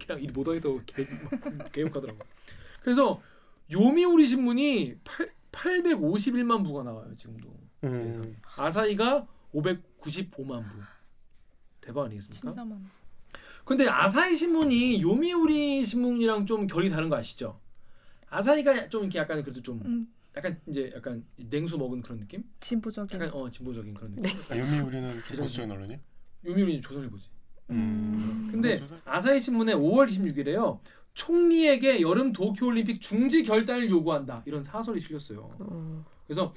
그냥 0.04 0.22
이못 0.22 0.48
하겠다고 0.48 0.80
개 0.86 1.04
개욕하더라고. 1.72 2.18
그래서 2.82 3.22
요미우리 3.70 4.26
신문이 4.26 4.96
8, 5.04 5.32
851만 5.52 6.64
부가 6.64 6.82
나와요 6.82 7.14
지금도. 7.16 7.71
음. 7.84 8.36
아사히가 8.56 9.26
595만 9.54 10.62
부. 10.68 10.80
대박 11.80 12.04
아니겠습니까? 12.06 12.50
진짜 12.50 12.64
많아. 12.64 12.80
근데 13.64 13.86
아사히 13.88 14.34
신문이 14.34 15.02
요미우리 15.02 15.84
신문이랑 15.84 16.46
좀 16.46 16.66
결이 16.66 16.90
다른 16.90 17.08
거 17.08 17.16
아시죠? 17.16 17.60
아사히가 18.28 18.88
좀 18.88 19.02
이렇게 19.02 19.18
약간 19.18 19.42
그래도 19.42 19.62
좀 19.62 19.80
음, 19.84 20.12
약간 20.36 20.60
이제 20.66 20.92
약간 20.96 21.24
냉수 21.36 21.76
먹은 21.78 22.02
그런 22.02 22.20
느낌? 22.20 22.42
진보적인. 22.60 23.20
약간 23.20 23.32
어 23.34 23.50
진보적인 23.50 23.94
그런 23.94 24.14
느낌. 24.14 24.36
아, 24.50 24.58
요미우리는 24.58 25.22
좀 25.28 25.36
보수적인 25.38 25.70
언론이? 25.70 25.98
요미우리 26.44 26.80
조선일보지. 26.80 27.28
음. 27.70 28.48
근데 28.50 28.78
조선- 28.78 29.00
아사히 29.04 29.40
신문에 29.40 29.74
5월 29.74 30.08
26일에요. 30.10 30.78
총리에게 31.14 32.00
여름 32.00 32.32
도쿄올림픽 32.32 33.00
중지 33.00 33.42
결단을 33.44 33.90
요구한다 33.90 34.42
이런 34.46 34.64
사설이 34.64 34.98
실렸어요. 35.00 35.54
어. 35.58 36.04
그래서 36.26 36.52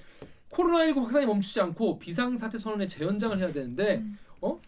코로나19 0.55 1.03
확산이 1.03 1.25
멈추지 1.25 1.59
않고 1.59 1.99
비상사태 1.99 2.57
선언에 2.57 2.87
재연장을 2.87 3.37
해야 3.37 3.51
되는데 3.51 3.97
음. 3.97 4.17
어 4.41 4.59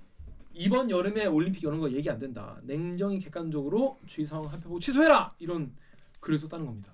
이번 0.54 0.90
여름에 0.90 1.26
올림픽 1.28 1.64
여는 1.64 1.80
거 1.80 1.90
얘기 1.92 2.10
안 2.10 2.20
된다. 2.20 2.60
냉정히 2.64 3.20
객관적으로 3.20 3.98
주의 4.06 4.26
상황 4.26 4.50
살펴보고 4.50 4.80
취소해라 4.80 5.34
이런 5.40 5.72
글을 6.20 6.38
썼다는 6.38 6.66
겁니다. 6.66 6.92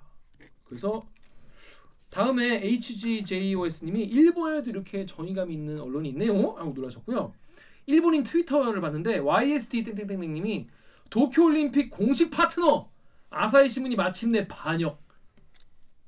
그래서 0.66 1.04
다음에 2.10 2.64
HGJOS님이 2.64 4.04
일본에도 4.04 4.70
이렇게 4.70 5.06
정의감 5.06 5.52
있는 5.52 5.80
언론이 5.80 6.10
있네요 6.10 6.52
하고 6.52 6.74
놀라셨고요. 6.76 7.34
일본인 7.88 8.24
트위터를 8.24 8.80
봤는데 8.82 9.18
YST 9.18 9.84
땡땡땡님이 9.84 10.68
도쿄올림픽 11.10 11.90
공식 11.90 12.30
파트너 12.30 12.90
아사히 13.30 13.68
신문이 13.68 13.96
마침내 13.96 14.48
반역. 14.48 15.03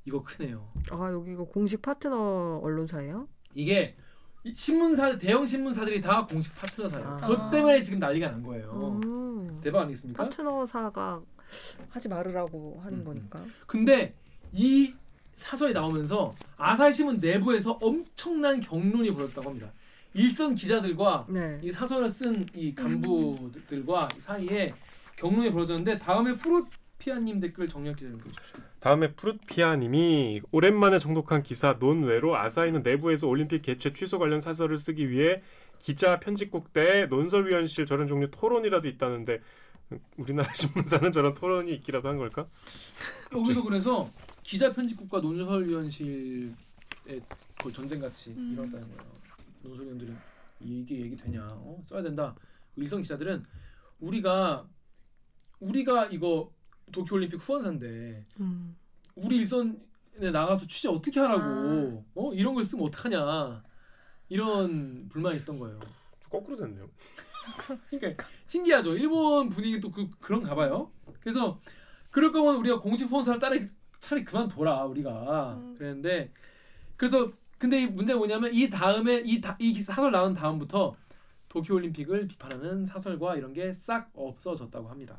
이거 0.05 0.23
크네요. 0.23 0.67
아 0.91 1.11
여기가 1.11 1.43
공식 1.45 1.81
파트너 1.81 2.59
언론사예요? 2.63 3.27
이게 3.53 3.95
이 4.43 4.53
신문사 4.55 5.17
대형 5.17 5.45
신문사들이 5.45 6.01
다 6.01 6.25
공식 6.25 6.53
파트너사예요. 6.55 7.07
아. 7.07 7.15
그것 7.17 7.49
때문에 7.49 7.81
지금 7.81 7.99
난리가 7.99 8.29
난 8.29 8.43
거예요. 8.43 8.99
음. 9.03 9.59
대박 9.61 9.81
아니겠습니까? 9.81 10.23
파트너사가 10.23 11.21
하지 11.89 12.07
말으라고 12.07 12.79
하는 12.83 12.99
음, 12.99 13.01
음. 13.01 13.05
거니까. 13.05 13.43
근데 13.65 14.13
이 14.53 14.93
사설이 15.33 15.73
나오면서 15.73 16.31
아사히 16.57 16.93
신문 16.93 17.17
내부에서 17.17 17.73
엄청난 17.81 18.61
경론이 18.61 19.11
벌어졌다고 19.13 19.49
합니다. 19.49 19.71
일선 20.13 20.55
기자들과 20.55 21.25
네. 21.29 21.59
이 21.61 21.71
사설을 21.71 22.09
쓴 22.09 22.45
이 22.55 22.73
간부들과 22.73 24.07
사이에 24.19 24.73
경론이 25.17 25.51
벌어졌는데 25.51 25.97
다음에 25.99 26.35
프로 26.37 26.65
피아님 27.05 27.39
댓글 27.39 27.69
정리할 27.69 27.95
기자 27.95 28.09
좀 28.09 28.17
보십시오. 28.17 28.59
다음에 28.79 29.13
푸르피아님이 29.13 30.41
오랜만에 30.51 30.97
정독한 30.97 31.43
기사 31.43 31.73
논외로 31.73 32.35
아사히는 32.35 32.81
내부에서 32.81 33.27
올림픽 33.27 33.61
개최 33.61 33.93
취소 33.93 34.17
관련 34.17 34.41
사설을 34.41 34.79
쓰기 34.79 35.11
위해 35.11 35.43
기자 35.77 36.19
편집국대 36.19 37.05
논설위원실 37.05 37.85
저런 37.85 38.07
종류 38.07 38.31
토론이라도 38.31 38.87
있다는데 38.87 39.39
우리나라 40.17 40.51
신문사는 40.57 41.11
저런 41.11 41.35
토론이 41.35 41.71
있기라도 41.75 42.09
한 42.09 42.17
걸까? 42.17 42.47
여기서 43.35 43.61
그래서 43.61 44.09
기자 44.41 44.73
편집국과 44.73 45.21
논설위원실의 45.21 46.49
거의 47.59 47.71
전쟁 47.75 47.99
같이 47.99 48.31
음. 48.31 48.53
일어났다는 48.53 48.87
거예요. 48.87 49.11
논설위원들이 49.61 50.11
이게 50.59 51.01
얘기 51.01 51.15
되냐? 51.15 51.47
어? 51.51 51.83
써야 51.85 52.01
된다. 52.01 52.33
일선 52.75 53.03
기자들은 53.03 53.45
우리가 53.99 54.65
우리가 55.59 56.07
이거 56.07 56.51
도쿄올림픽 56.91 57.39
후원사인데 57.41 58.25
음. 58.39 58.75
우리 59.15 59.37
일선에 59.37 60.31
나가서 60.31 60.67
취재 60.67 60.87
어떻게 60.89 61.19
하라고? 61.19 61.41
어 62.15 62.33
이런 62.33 62.53
걸 62.55 62.63
쓰면 62.63 62.85
어떡하냐? 62.87 63.63
이런 64.29 65.07
불만이 65.09 65.35
있었던 65.37 65.59
거예요. 65.59 65.79
거꾸로 66.29 66.57
됐네요. 66.57 66.89
그러니까 67.89 68.25
신기하죠. 68.47 68.95
일본 68.97 69.49
분위기 69.49 69.79
또 69.79 69.91
그, 69.91 70.09
그런가 70.19 70.55
봐요. 70.55 70.91
그래서 71.19 71.59
그럴 72.09 72.31
거면 72.31 72.55
우리가 72.57 72.79
공식 72.81 73.05
후원사를 73.09 73.39
따르 73.39 73.67
차라리 73.99 74.23
그만 74.25 74.47
둬라 74.47 74.85
우리가 74.85 75.55
음. 75.55 75.75
그랬는데 75.77 76.31
그래서 76.97 77.31
근데 77.57 77.83
이 77.83 77.87
문제가 77.87 78.17
뭐냐면 78.17 78.53
이 78.53 78.69
다음에 78.69 79.21
이, 79.25 79.39
다, 79.41 79.55
이 79.59 79.73
사설 79.81 80.11
나온 80.11 80.33
다음부터 80.33 80.93
도쿄올림픽을 81.49 82.27
비판하는 82.27 82.85
사설과 82.85 83.35
이런 83.37 83.53
게 83.53 83.71
싹 83.73 84.09
없어졌다고 84.13 84.89
합니다. 84.89 85.17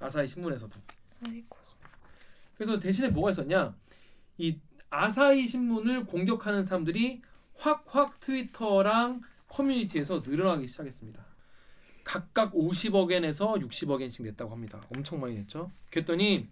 아사히 0.00 0.26
신문에서도. 0.26 0.78
아이고. 1.26 1.56
그래서 2.56 2.78
대신에 2.78 3.08
뭐가 3.08 3.30
있었냐? 3.30 3.74
이 4.38 4.58
아사히 4.90 5.46
신문을 5.46 6.06
공격하는 6.06 6.64
사람들이 6.64 7.22
확확 7.56 8.20
트위터랑 8.20 9.22
커뮤니티에서 9.48 10.22
늘어나기 10.24 10.66
시작했습니다. 10.68 11.24
각각 12.04 12.52
50억엔에서 12.54 13.60
60억엔씩 13.60 14.24
냈다고 14.24 14.50
합니다. 14.52 14.80
엄청 14.96 15.20
많이 15.20 15.34
냈죠. 15.34 15.70
그랬더니 15.90 16.48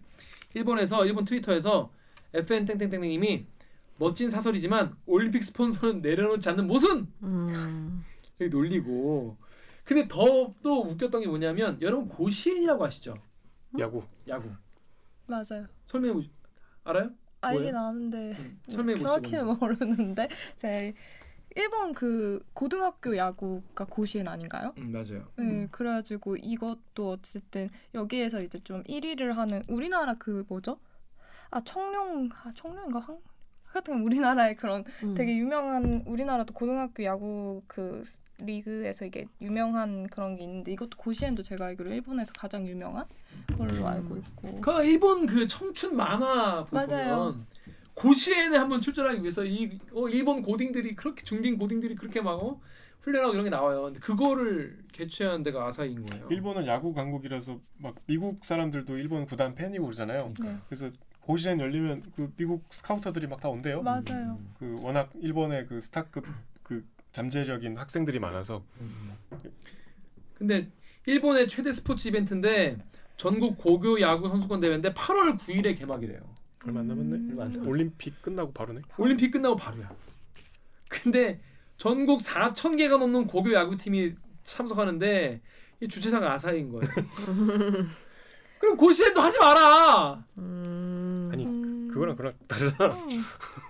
일본에서 0.53 1.05
일본 1.05 1.25
트위터에서 1.25 1.91
FN 2.33 2.65
땡땡땡님이 2.65 3.45
멋진 3.97 4.29
사설이지만 4.29 4.95
올림픽 5.07 5.43
스폰서는 5.43 6.01
내려놓지 6.01 6.47
않는 6.49 6.67
모순 6.67 7.11
음. 7.23 8.03
놀리고 8.39 9.37
근데 9.83 10.07
더 10.07 10.53
또 10.61 10.81
웃겼던 10.81 11.21
게 11.21 11.27
뭐냐면 11.27 11.77
여러분 11.81 12.07
고시엔이라고 12.09 12.85
아시죠? 12.85 13.15
야구. 13.79 14.03
야구 14.27 14.49
맞아요. 15.27 15.67
설명해 15.87 16.13
보시 16.13 16.29
알아요? 16.83 17.11
알긴 17.41 17.61
뭐예요? 17.73 17.77
아는데 17.79 18.31
음, 18.39 18.59
설명해 18.69 18.93
보시죠. 18.95 19.07
정확히는. 19.07 19.57
모르는데 19.59 20.27
제 20.57 20.93
일본 21.55 21.93
그 21.93 22.43
고등학교 22.53 23.15
야구가 23.17 23.85
고시엔 23.85 24.27
아닌가요? 24.27 24.73
음, 24.77 24.91
맞아요. 24.91 25.27
네, 25.37 25.67
그래가지고 25.71 26.37
이것도 26.37 27.09
어쨌든 27.11 27.69
여기에서 27.93 28.41
이제 28.41 28.59
좀 28.63 28.83
1위를 28.83 29.33
하는 29.33 29.63
우리나라 29.67 30.13
그 30.15 30.45
뭐죠? 30.47 30.79
아 31.49 31.61
청룡 31.61 32.29
아 32.43 32.51
청룡인가 32.53 32.99
황 32.99 33.19
하여튼 33.63 34.01
우리나라의 34.03 34.55
그런 34.55 34.83
음. 35.03 35.13
되게 35.15 35.35
유명한 35.37 36.03
우리나라도 36.05 36.53
고등학교 36.53 37.03
야구 37.03 37.63
그 37.67 38.03
리그에서 38.39 39.05
이게 39.05 39.25
유명한 39.41 40.07
그런 40.07 40.35
게 40.35 40.43
있는데 40.43 40.71
이것도 40.71 40.97
고시엔도 40.97 41.43
제가 41.43 41.65
알기로 41.65 41.91
일본에서 41.91 42.33
가장 42.37 42.67
유명한 42.67 43.05
걸로 43.57 43.75
음. 43.77 43.85
알고 43.85 44.17
있고 44.17 44.61
그 44.61 44.83
일본 44.83 45.25
그 45.25 45.47
청춘 45.47 45.95
만화 45.95 46.63
보면. 46.65 47.45
고시엔에 47.95 48.55
한번 48.55 48.79
출전하기 48.79 49.21
위해서 49.21 49.43
이 49.43 49.79
어, 49.91 50.07
일본 50.07 50.43
고딩들이 50.43 50.95
그렇게 50.95 51.23
중딩 51.23 51.57
고딩들이 51.57 51.95
그렇게 51.95 52.21
막 52.21 52.33
어, 52.33 52.61
훈련하고 53.01 53.33
이런 53.33 53.43
게 53.45 53.49
나와요. 53.49 53.85
근데 53.85 53.99
그거를 53.99 54.77
개최한 54.91 55.41
데가 55.41 55.65
아사히인 55.65 56.05
거예요. 56.05 56.27
일본은 56.29 56.67
야구 56.67 56.93
강국이라서 56.93 57.59
막 57.79 57.95
미국 58.05 58.45
사람들도 58.45 58.97
일본 58.99 59.25
구단 59.25 59.55
팬이고 59.55 59.83
그러잖아요. 59.85 60.31
네. 60.39 60.57
그래서 60.69 60.91
고시엔 61.21 61.59
열리면 61.59 62.03
그 62.15 62.31
미국 62.37 62.65
스카우터들이 62.69 63.25
막 63.25 63.39
다 63.41 63.49
온대요. 63.49 63.81
맞아요. 63.81 64.37
그 64.59 64.77
워낙 64.81 65.09
일본의 65.19 65.65
그 65.65 65.81
스타급 65.81 66.23
그 66.23 66.31
잠재적인 67.17 67.75
학생들이 67.79 68.19
많아서 68.19 68.63
음. 68.79 69.11
근데 70.35 70.69
일본의 71.07 71.47
최대 71.47 71.71
스포츠 71.71 72.07
이벤트인데 72.07 72.77
전국 73.15 73.57
고교 73.57 73.99
야구 74.01 74.29
선수권 74.29 74.59
대회인데 74.59 74.93
8월 74.93 75.39
9일에 75.39 75.75
개막이래요. 75.79 76.19
얼마 76.67 76.81
안 76.81 76.87
남았네. 76.87 77.15
음. 77.15 77.27
얼마 77.31 77.45
안 77.45 77.53
남았어. 77.53 77.67
올림픽 77.71 78.21
끝나고 78.21 78.53
바로네. 78.53 78.81
올림픽 78.99 79.31
끝나고 79.31 79.55
바로야. 79.55 79.89
근데 80.89 81.41
전국 81.77 82.19
4천 82.21 82.77
개가 82.77 82.97
넘는 82.97 83.25
고교 83.25 83.51
야구 83.53 83.77
팀이 83.77 84.13
참석하는데 84.43 85.41
이 85.81 85.87
주최사가 85.87 86.33
아사히인 86.33 86.69
거예요. 86.71 86.87
그럼 88.59 88.77
고시엔도 88.77 89.19
하지 89.19 89.39
마라. 89.39 90.23
음. 90.37 91.29
아니, 91.33 91.45
음. 91.47 91.87
그거랑 91.91 92.15
그거랑 92.15 92.33
다르잖아. 92.47 92.93
음. 92.93 93.23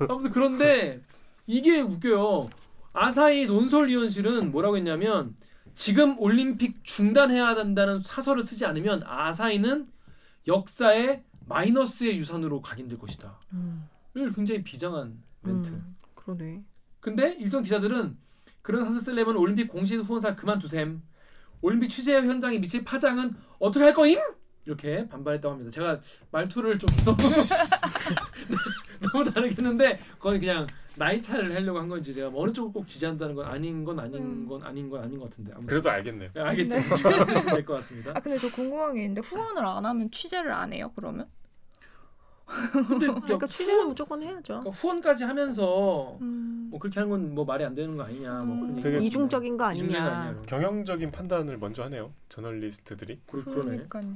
아무튼 0.09 0.31
그런데 0.31 1.01
이게 1.45 1.79
웃겨요. 1.79 2.49
아사히 2.97 3.45
논설위원실은 3.45 4.51
뭐라고 4.51 4.75
했냐면 4.77 5.35
지금 5.75 6.19
올림픽 6.19 6.83
중단해야 6.83 7.49
한다는 7.49 8.01
사설을 8.01 8.43
쓰지 8.43 8.65
않으면 8.65 9.03
아사히는 9.05 9.87
역사의 10.47 11.23
마이너스의 11.45 12.17
유산으로 12.17 12.61
각인될 12.61 12.97
것이다. 12.97 13.39
음. 13.53 13.87
를 14.15 14.33
굉장히 14.33 14.63
비장한 14.63 15.21
멘트. 15.41 15.69
음. 15.69 15.95
그러네. 16.15 16.63
근데 16.99 17.35
일선 17.39 17.61
기자들은 17.61 18.17
그런 18.63 18.85
사설 18.85 18.99
쓰려면 18.99 19.37
올림픽 19.37 19.67
공식 19.67 19.97
후원사 19.97 20.35
그만두셈. 20.35 21.01
올림픽 21.61 21.89
취재 21.89 22.15
현장에 22.15 22.57
미칠 22.57 22.83
파장은 22.83 23.35
어떻게 23.59 23.85
할 23.85 23.93
거임? 23.93 24.19
이렇게 24.65 25.07
반발했다고 25.07 25.53
합니다. 25.53 25.71
제가 25.71 26.01
말투를 26.31 26.79
좀 26.79 26.87
너무 27.05 27.17
너무 28.99 29.31
다르게 29.31 29.55
했는데 29.55 29.99
그건 30.17 30.39
그냥 30.39 30.67
나이 30.97 31.21
차를 31.21 31.53
하려고 31.53 31.79
한 31.79 31.87
건지 31.87 32.13
제가 32.13 32.29
뭐 32.29 32.43
어느 32.43 32.51
쪽을 32.51 32.73
꼭 32.73 32.87
지지한다는 32.87 33.35
건 33.35 33.45
아닌 33.45 33.83
건 33.85 33.99
아닌 33.99 34.15
음. 34.15 34.47
건 34.47 34.63
아닌 34.63 34.89
건 34.89 35.03
아닌 35.03 35.19
것 35.19 35.29
같은데 35.29 35.51
아무튼 35.51 35.67
그래도 35.67 35.89
알겠네요. 35.91 36.29
네, 36.33 36.41
알겠죠. 36.41 36.75
네. 36.75 36.83
될것 37.55 37.65
같습니다. 37.77 38.11
아 38.15 38.19
근데 38.19 38.37
저 38.39 38.49
궁금한 38.51 38.95
게 38.95 39.01
있는데 39.03 39.21
후원을 39.21 39.63
안 39.63 39.85
하면 39.85 40.09
취재를 40.11 40.51
안 40.51 40.73
해요 40.73 40.91
그러면? 40.95 41.27
근데 42.87 43.07
야, 43.07 43.13
그러니까 43.23 43.45
취재는 43.47 43.73
후원, 43.75 43.89
무조건 43.89 44.23
해야죠. 44.23 44.41
그러니까 44.61 44.69
후원까지 44.71 45.23
하면서 45.25 46.17
음. 46.21 46.67
뭐 46.71 46.79
그렇게 46.79 46.99
하는 46.99 47.09
건 47.11 47.35
뭐 47.35 47.45
말이 47.45 47.63
안 47.63 47.75
되는 47.75 47.95
거 47.95 48.03
아니냐 48.03 48.31
뭐 48.39 48.55
그런 48.55 48.69
음. 48.69 48.71
얘기 48.71 48.81
되게 48.81 48.97
이중적인 49.05 49.57
거 49.57 49.71
이중적인 49.73 50.03
거 50.03 50.09
아니냐. 50.09 50.29
아니냐 50.29 50.41
경영적인 50.47 51.11
판단을 51.11 51.57
먼저 51.57 51.83
하네요. 51.83 52.11
저널리스트들이. 52.29 53.19
그, 53.27 53.43
그러니까요. 53.43 54.13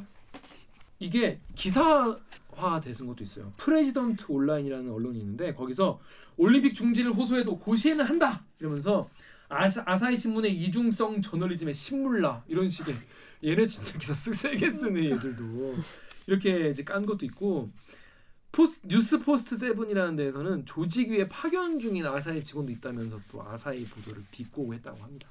이게 0.99 1.39
기사 1.55 2.17
화 2.61 2.79
되는 2.79 3.07
것도 3.07 3.23
있어요. 3.23 3.51
President 3.57 4.25
Online이라는 4.27 4.91
언론이 4.91 5.19
있는데 5.19 5.53
거기서 5.53 5.99
올림픽 6.37 6.75
중지를 6.75 7.13
호소해도 7.13 7.59
고시엔은 7.59 8.05
한다 8.05 8.45
이러면서 8.59 9.09
아사, 9.49 9.83
아사히 9.85 10.15
신문의 10.15 10.55
이중성 10.55 11.21
저널리즘의 11.21 11.73
신물라 11.73 12.43
이런 12.47 12.69
식의 12.69 12.95
얘네 13.43 13.67
진짜 13.67 13.97
기사 13.97 14.13
쓰 14.13 14.33
세게 14.33 14.69
쓰네 14.69 15.11
얘들도 15.11 15.75
이렇게 16.27 16.69
이제 16.69 16.83
깐 16.83 17.05
것도 17.05 17.25
있고 17.25 17.71
포스, 18.51 18.79
News 18.83 19.19
Post 19.19 19.57
Seven이라는 19.57 20.15
데에서는 20.17 20.65
조직 20.65 21.09
위에 21.09 21.27
파견 21.27 21.79
중인 21.79 22.05
아사히 22.05 22.43
직원도 22.43 22.71
있다면서 22.73 23.19
또 23.31 23.41
아사히 23.43 23.85
보도를 23.85 24.23
비꼬고 24.29 24.73
했다고 24.73 25.01
합니다. 25.01 25.27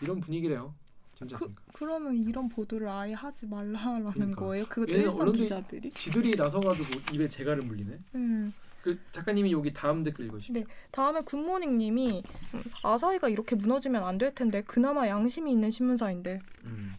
이런 0.00 0.20
분위기래요. 0.20 0.74
진짜 1.16 1.36
습니까 1.38 1.62
그 1.72 1.84
러면 1.84 2.14
이런 2.28 2.48
보도를 2.48 2.88
아예 2.88 3.12
하지 3.14 3.46
말라라는 3.46 4.12
그러니까. 4.12 4.40
거예요? 4.40 4.66
그것도 4.66 4.92
일선 4.92 5.32
기자들이? 5.32 5.90
지들이 5.92 6.34
나서가지고 6.36 7.14
입에 7.14 7.26
재갈을 7.28 7.62
물리네. 7.62 7.98
음. 8.16 8.52
그 8.82 8.96
작가님이 9.12 9.50
여기 9.50 9.72
다음 9.72 10.04
댓글 10.04 10.26
읽으시죠. 10.26 10.52
네. 10.52 10.64
다음에 10.92 11.20
굿모닝님이 11.22 12.22
음, 12.54 12.62
아사히가 12.84 13.28
이렇게 13.28 13.56
무너지면 13.56 14.04
안 14.04 14.18
될 14.18 14.32
텐데 14.34 14.62
그나마 14.62 15.08
양심이 15.08 15.50
있는 15.50 15.70
신문사인데 15.70 16.40
음. 16.64 16.94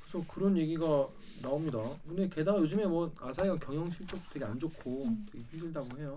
그래서 0.00 0.24
그런 0.32 0.56
얘기가 0.56 1.08
나옵니다. 1.42 1.78
근데 2.06 2.28
게다가 2.28 2.58
요즘에 2.60 2.84
뭐 2.86 3.12
아사히가 3.20 3.58
경영 3.58 3.90
실적 3.90 4.18
되게 4.32 4.44
안 4.44 4.58
좋고 4.58 5.04
음. 5.06 5.26
되게 5.32 5.42
힘들다고 5.50 5.98
해요. 5.98 6.16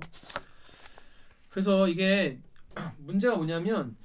그래서 1.49 1.87
이게 1.87 2.37
문제가 2.99 3.35
뭐냐면 3.35 3.95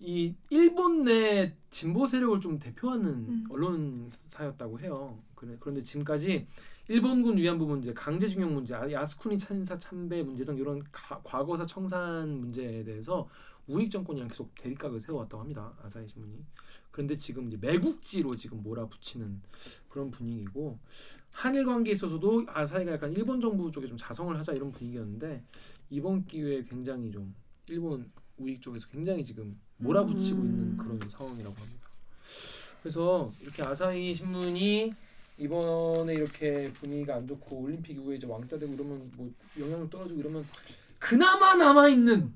이 0.00 0.34
일본 0.48 1.04
내 1.04 1.54
진보 1.68 2.06
세력을 2.06 2.40
좀 2.40 2.58
대표하는 2.58 3.06
음. 3.06 3.44
언론사였다고 3.50 4.80
해요. 4.80 5.22
그래, 5.34 5.56
그런데 5.60 5.82
지금까지 5.82 6.46
일본군 6.88 7.36
위안부 7.36 7.66
문제, 7.66 7.92
강제징용 7.92 8.54
문제, 8.54 8.74
아- 8.74 8.90
야스쿠니 8.90 9.38
찬사 9.38 9.78
참배 9.78 10.22
문제 10.22 10.44
등 10.44 10.56
이런 10.56 10.82
가- 10.90 11.20
과거사 11.22 11.66
청산 11.66 12.40
문제에 12.40 12.82
대해서 12.82 13.28
우익 13.66 13.90
정권이랑 13.90 14.28
계속 14.28 14.52
대립각을 14.56 14.98
세워왔다고 14.98 15.40
합니다. 15.42 15.72
아사히 15.82 16.08
신문이. 16.08 16.44
그런데 16.90 17.16
지금 17.16 17.46
이제 17.46 17.56
매국지로 17.60 18.34
지금 18.36 18.62
몰아붙이는 18.62 19.40
그런 19.88 20.10
분위기고 20.10 20.78
한일 21.30 21.64
관계에 21.66 21.92
있어서도 21.92 22.46
아사히가 22.48 22.92
약간 22.92 23.12
일본 23.12 23.40
정부 23.40 23.70
쪽에 23.70 23.86
좀 23.86 23.96
자성을 23.96 24.36
하자 24.36 24.52
이런 24.54 24.72
분위기였는데 24.72 25.44
이번 25.90 26.24
기회에 26.24 26.64
굉장히 26.64 27.10
좀 27.12 27.32
일본 27.68 28.10
우익 28.38 28.60
쪽에서 28.60 28.88
굉장히 28.88 29.24
지금 29.24 29.60
몰아붙이고 29.80 30.40
음. 30.40 30.46
있는 30.46 30.76
그런 30.76 31.00
상황이라고 31.08 31.54
합니다. 31.54 31.88
그래서 32.82 33.32
이렇게 33.40 33.62
아사히 33.62 34.14
신문이 34.14 34.92
이번에 35.38 36.14
이렇게 36.14 36.72
분위기가 36.74 37.16
안 37.16 37.26
좋고 37.26 37.56
올림픽 37.56 37.94
이후에 37.96 38.16
이제 38.16 38.26
왕따 38.26 38.58
되고 38.58 38.72
이러면 38.72 39.10
뭐 39.16 39.30
영향을 39.58 39.88
떨어지고 39.90 40.20
이러면 40.20 40.44
그나마 40.98 41.54
남아 41.54 41.88
있는 41.88 42.34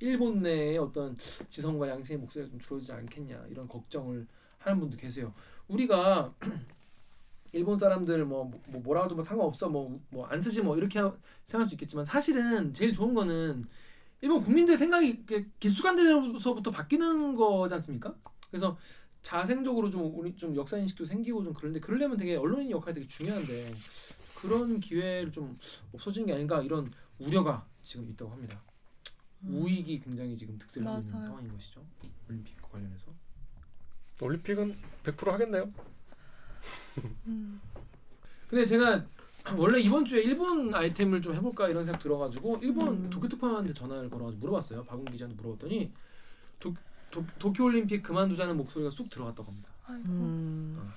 일본 0.00 0.40
내의 0.42 0.78
어떤 0.78 1.16
지성과 1.50 1.88
양심의 1.88 2.20
목소리가 2.20 2.50
좀 2.50 2.58
줄어들지 2.60 2.92
않겠냐 2.92 3.46
이런 3.50 3.66
걱정을 3.68 4.26
하는 4.58 4.80
분도 4.80 4.96
계세요. 4.96 5.32
우리가 5.68 6.32
일본 7.52 7.78
사람들 7.78 8.24
뭐, 8.26 8.50
뭐 8.68 8.80
뭐라 8.82 9.02
해도 9.04 9.14
뭐 9.14 9.24
상관없어 9.24 9.68
뭐 9.68 10.00
뭐 10.10 10.26
안 10.30 10.40
쓰지 10.40 10.62
뭐 10.62 10.76
이렇게 10.76 10.98
하- 10.98 11.16
생각할 11.44 11.68
수 11.68 11.74
있겠지만 11.74 12.04
사실은 12.04 12.72
제일 12.74 12.92
좋은 12.92 13.14
거는 13.14 13.66
일본 14.20 14.42
국민들 14.42 14.76
생각이 14.76 15.24
깊숙한데서부터 15.60 16.70
바뀌는 16.70 17.36
거지 17.36 17.74
않습니까? 17.74 18.14
그래서 18.50 18.76
자생적으로 19.22 19.90
좀 19.90 20.18
우리 20.18 20.34
좀 20.36 20.56
역사 20.56 20.76
인식도 20.78 21.04
생기고 21.04 21.44
좀 21.44 21.54
그런데 21.54 21.80
그러려면 21.80 22.16
되게 22.16 22.36
언론인 22.36 22.70
역할이 22.70 22.94
되게 22.94 23.06
중요한데 23.08 23.74
그런 24.34 24.80
기회를 24.80 25.30
좀 25.32 25.58
없어지는 25.92 26.26
게 26.26 26.32
아닌가 26.34 26.62
이런 26.62 26.92
우려가 27.18 27.66
지금 27.82 28.08
있다고 28.10 28.30
합니다. 28.30 28.60
우익이 29.44 30.00
굉장히 30.00 30.36
지금 30.36 30.58
득세를 30.58 30.86
하고 30.88 30.98
있는. 30.98 31.12
상황인 31.12 31.52
것이죠. 31.52 31.84
올림픽 32.28 32.60
관련해서. 32.60 33.06
올림픽은 34.20 34.76
100% 35.04 35.30
하겠네요. 35.30 35.72
음. 37.26 37.60
근데 38.48 38.64
제가 38.64 39.06
원래 39.56 39.80
이번 39.80 40.04
주에 40.04 40.22
일본 40.22 40.74
아이템을 40.74 41.22
좀 41.22 41.34
해볼까 41.34 41.68
이런 41.68 41.84
생각 41.84 42.02
들어가지고 42.02 42.58
일본 42.62 42.88
음. 42.88 43.10
도쿄 43.10 43.28
특파원한테 43.28 43.72
전화를 43.74 44.10
걸어가지고 44.10 44.40
물어봤어요. 44.40 44.84
박ун 44.84 45.04
기자한테 45.06 45.40
물어봤더니 45.40 45.92
도, 46.60 46.74
도, 47.10 47.24
도쿄 47.38 47.64
올림픽 47.64 48.02
그만두자는 48.02 48.56
목소리가 48.56 48.90
쑥 48.90 49.08
들어갔다고 49.08 49.50
합니다. 49.50 49.70
아이고. 49.86 50.08
음. 50.08 50.88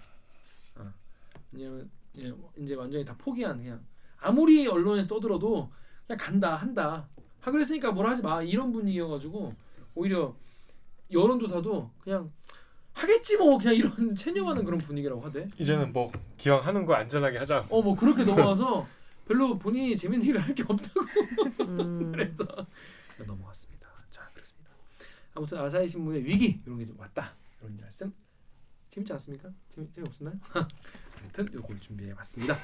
왜냐면 1.52 1.90
예, 2.18 2.34
이제 2.58 2.76
완전히 2.76 3.04
다 3.04 3.16
포기한 3.18 3.58
그냥 3.58 3.82
아무리 4.20 4.68
언론에서 4.68 5.08
떠들어도 5.08 5.70
그냥 6.08 6.18
간다 6.18 6.56
한다 6.56 7.08
하기로 7.42 7.62
했으니까 7.62 7.92
뭘 7.92 8.08
하지 8.08 8.22
마 8.22 8.42
이런 8.42 8.72
분위기여가지고 8.72 9.54
오히려 9.96 10.36
여론조사도 11.12 11.90
그냥 12.02 12.32
하겠지 13.02 13.38
뭐 13.38 13.58
그냥 13.58 13.76
이런 13.76 14.14
체념하는 14.16 14.64
그런 14.66 14.80
분위기라고 14.80 15.22
하대. 15.22 15.48
이제는 15.58 15.92
뭐 15.94 16.12
기왕 16.38 16.66
하는 16.66 16.86
거 16.86 16.94
안전하게 16.94 17.38
하자. 17.40 17.66
어 17.70 17.82
뭐 17.82 17.96
그렇게 17.96 18.24
넘어와서 18.26 18.88
별로 19.28 19.58
본인이 19.58 19.96
재밌는 19.98 20.26
일을 20.28 20.42
할 20.42 20.54
게 20.56 20.64
없다고 20.68 21.00
음. 21.62 22.12
그래서 22.14 22.46
넘어갔습니다. 23.18 23.88
자 24.10 24.30
그렇습니다. 24.34 24.72
아무튼 25.34 25.58
아사히 25.60 25.88
신문의 25.88 26.24
위기 26.26 26.60
이런 26.66 26.78
게 26.80 26.86
좀 26.86 27.00
왔다 27.00 27.34
이런 27.62 27.78
말씀 27.80 28.14
재밌지 28.90 29.14
않습니까? 29.14 29.50
재미 29.74 29.88
재미 29.94 30.08
없었나요? 30.08 30.36
아무튼 31.22 31.48
요걸 31.54 31.80
준비해봤습니다. 31.80 32.58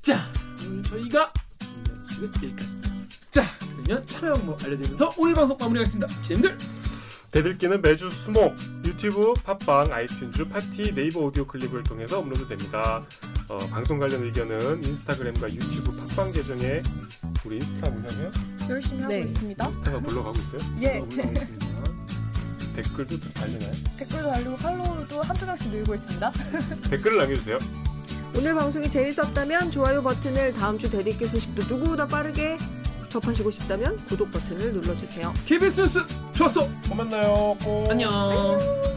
자 0.00 0.32
오늘 0.66 0.82
저희가 0.82 1.32
준비한 1.60 2.06
소식은 2.06 2.50
여기까지입니다. 2.50 2.98
자 3.30 3.44
그러면 3.84 4.06
참여 4.06 4.32
방법 4.34 4.64
알려드리면서 4.64 5.10
오늘 5.18 5.34
방송 5.34 5.56
마무리하겠습니다. 5.58 6.06
기자님들 6.22 6.58
대들기는 7.32 7.80
매주 7.80 8.10
수목 8.10 8.54
유튜브, 8.84 9.32
팟빵, 9.42 9.86
아이튠즈, 9.86 10.50
팟티, 10.50 10.94
네이버 10.94 11.20
오디오 11.20 11.46
클립을 11.46 11.82
통해서 11.82 12.18
업로드됩니다. 12.18 13.02
어, 13.48 13.58
방송 13.70 13.98
관련 13.98 14.22
의견은 14.22 14.84
인스타그램과 14.84 15.50
유튜브 15.50 15.96
팟빵 15.96 16.32
계정에 16.32 16.82
우리 17.46 17.56
인스타 17.56 17.88
뭐냐면 17.88 18.32
열심히 18.68 19.00
하고 19.00 19.14
네. 19.14 19.22
있습니다. 19.22 19.66
인스타가 19.66 19.98
물러가고 20.00 20.38
있어요. 20.40 20.60
예. 20.84 20.98
있습니다. 20.98 21.46
댓글도 22.76 23.18
달리나요? 23.32 23.72
댓글도 23.98 24.28
달리고 24.30 24.56
팔로우도 24.56 25.22
한두 25.22 25.46
명씩 25.46 25.72
늘고 25.72 25.94
있습니다. 25.94 26.32
댓글을 26.90 27.16
남겨주세요. 27.16 27.58
오늘 28.36 28.54
방송이 28.54 28.90
재밌었다면 28.90 29.70
좋아요 29.70 30.02
버튼을 30.02 30.52
다음 30.52 30.78
주 30.78 30.90
대리기 30.90 31.26
소식도 31.26 31.64
누구보다 31.74 32.06
빠르게 32.06 32.58
접하시고 33.12 33.50
싶다면 33.50 33.96
구독 34.06 34.32
버튼을 34.32 34.72
눌러주세요. 34.72 35.32
KBS 35.46 35.80
뉴스 35.82 35.98
좋았어. 36.32 36.68
또 36.88 36.94
만나요. 36.94 37.56
꼭. 37.62 37.90
안녕. 37.90 38.91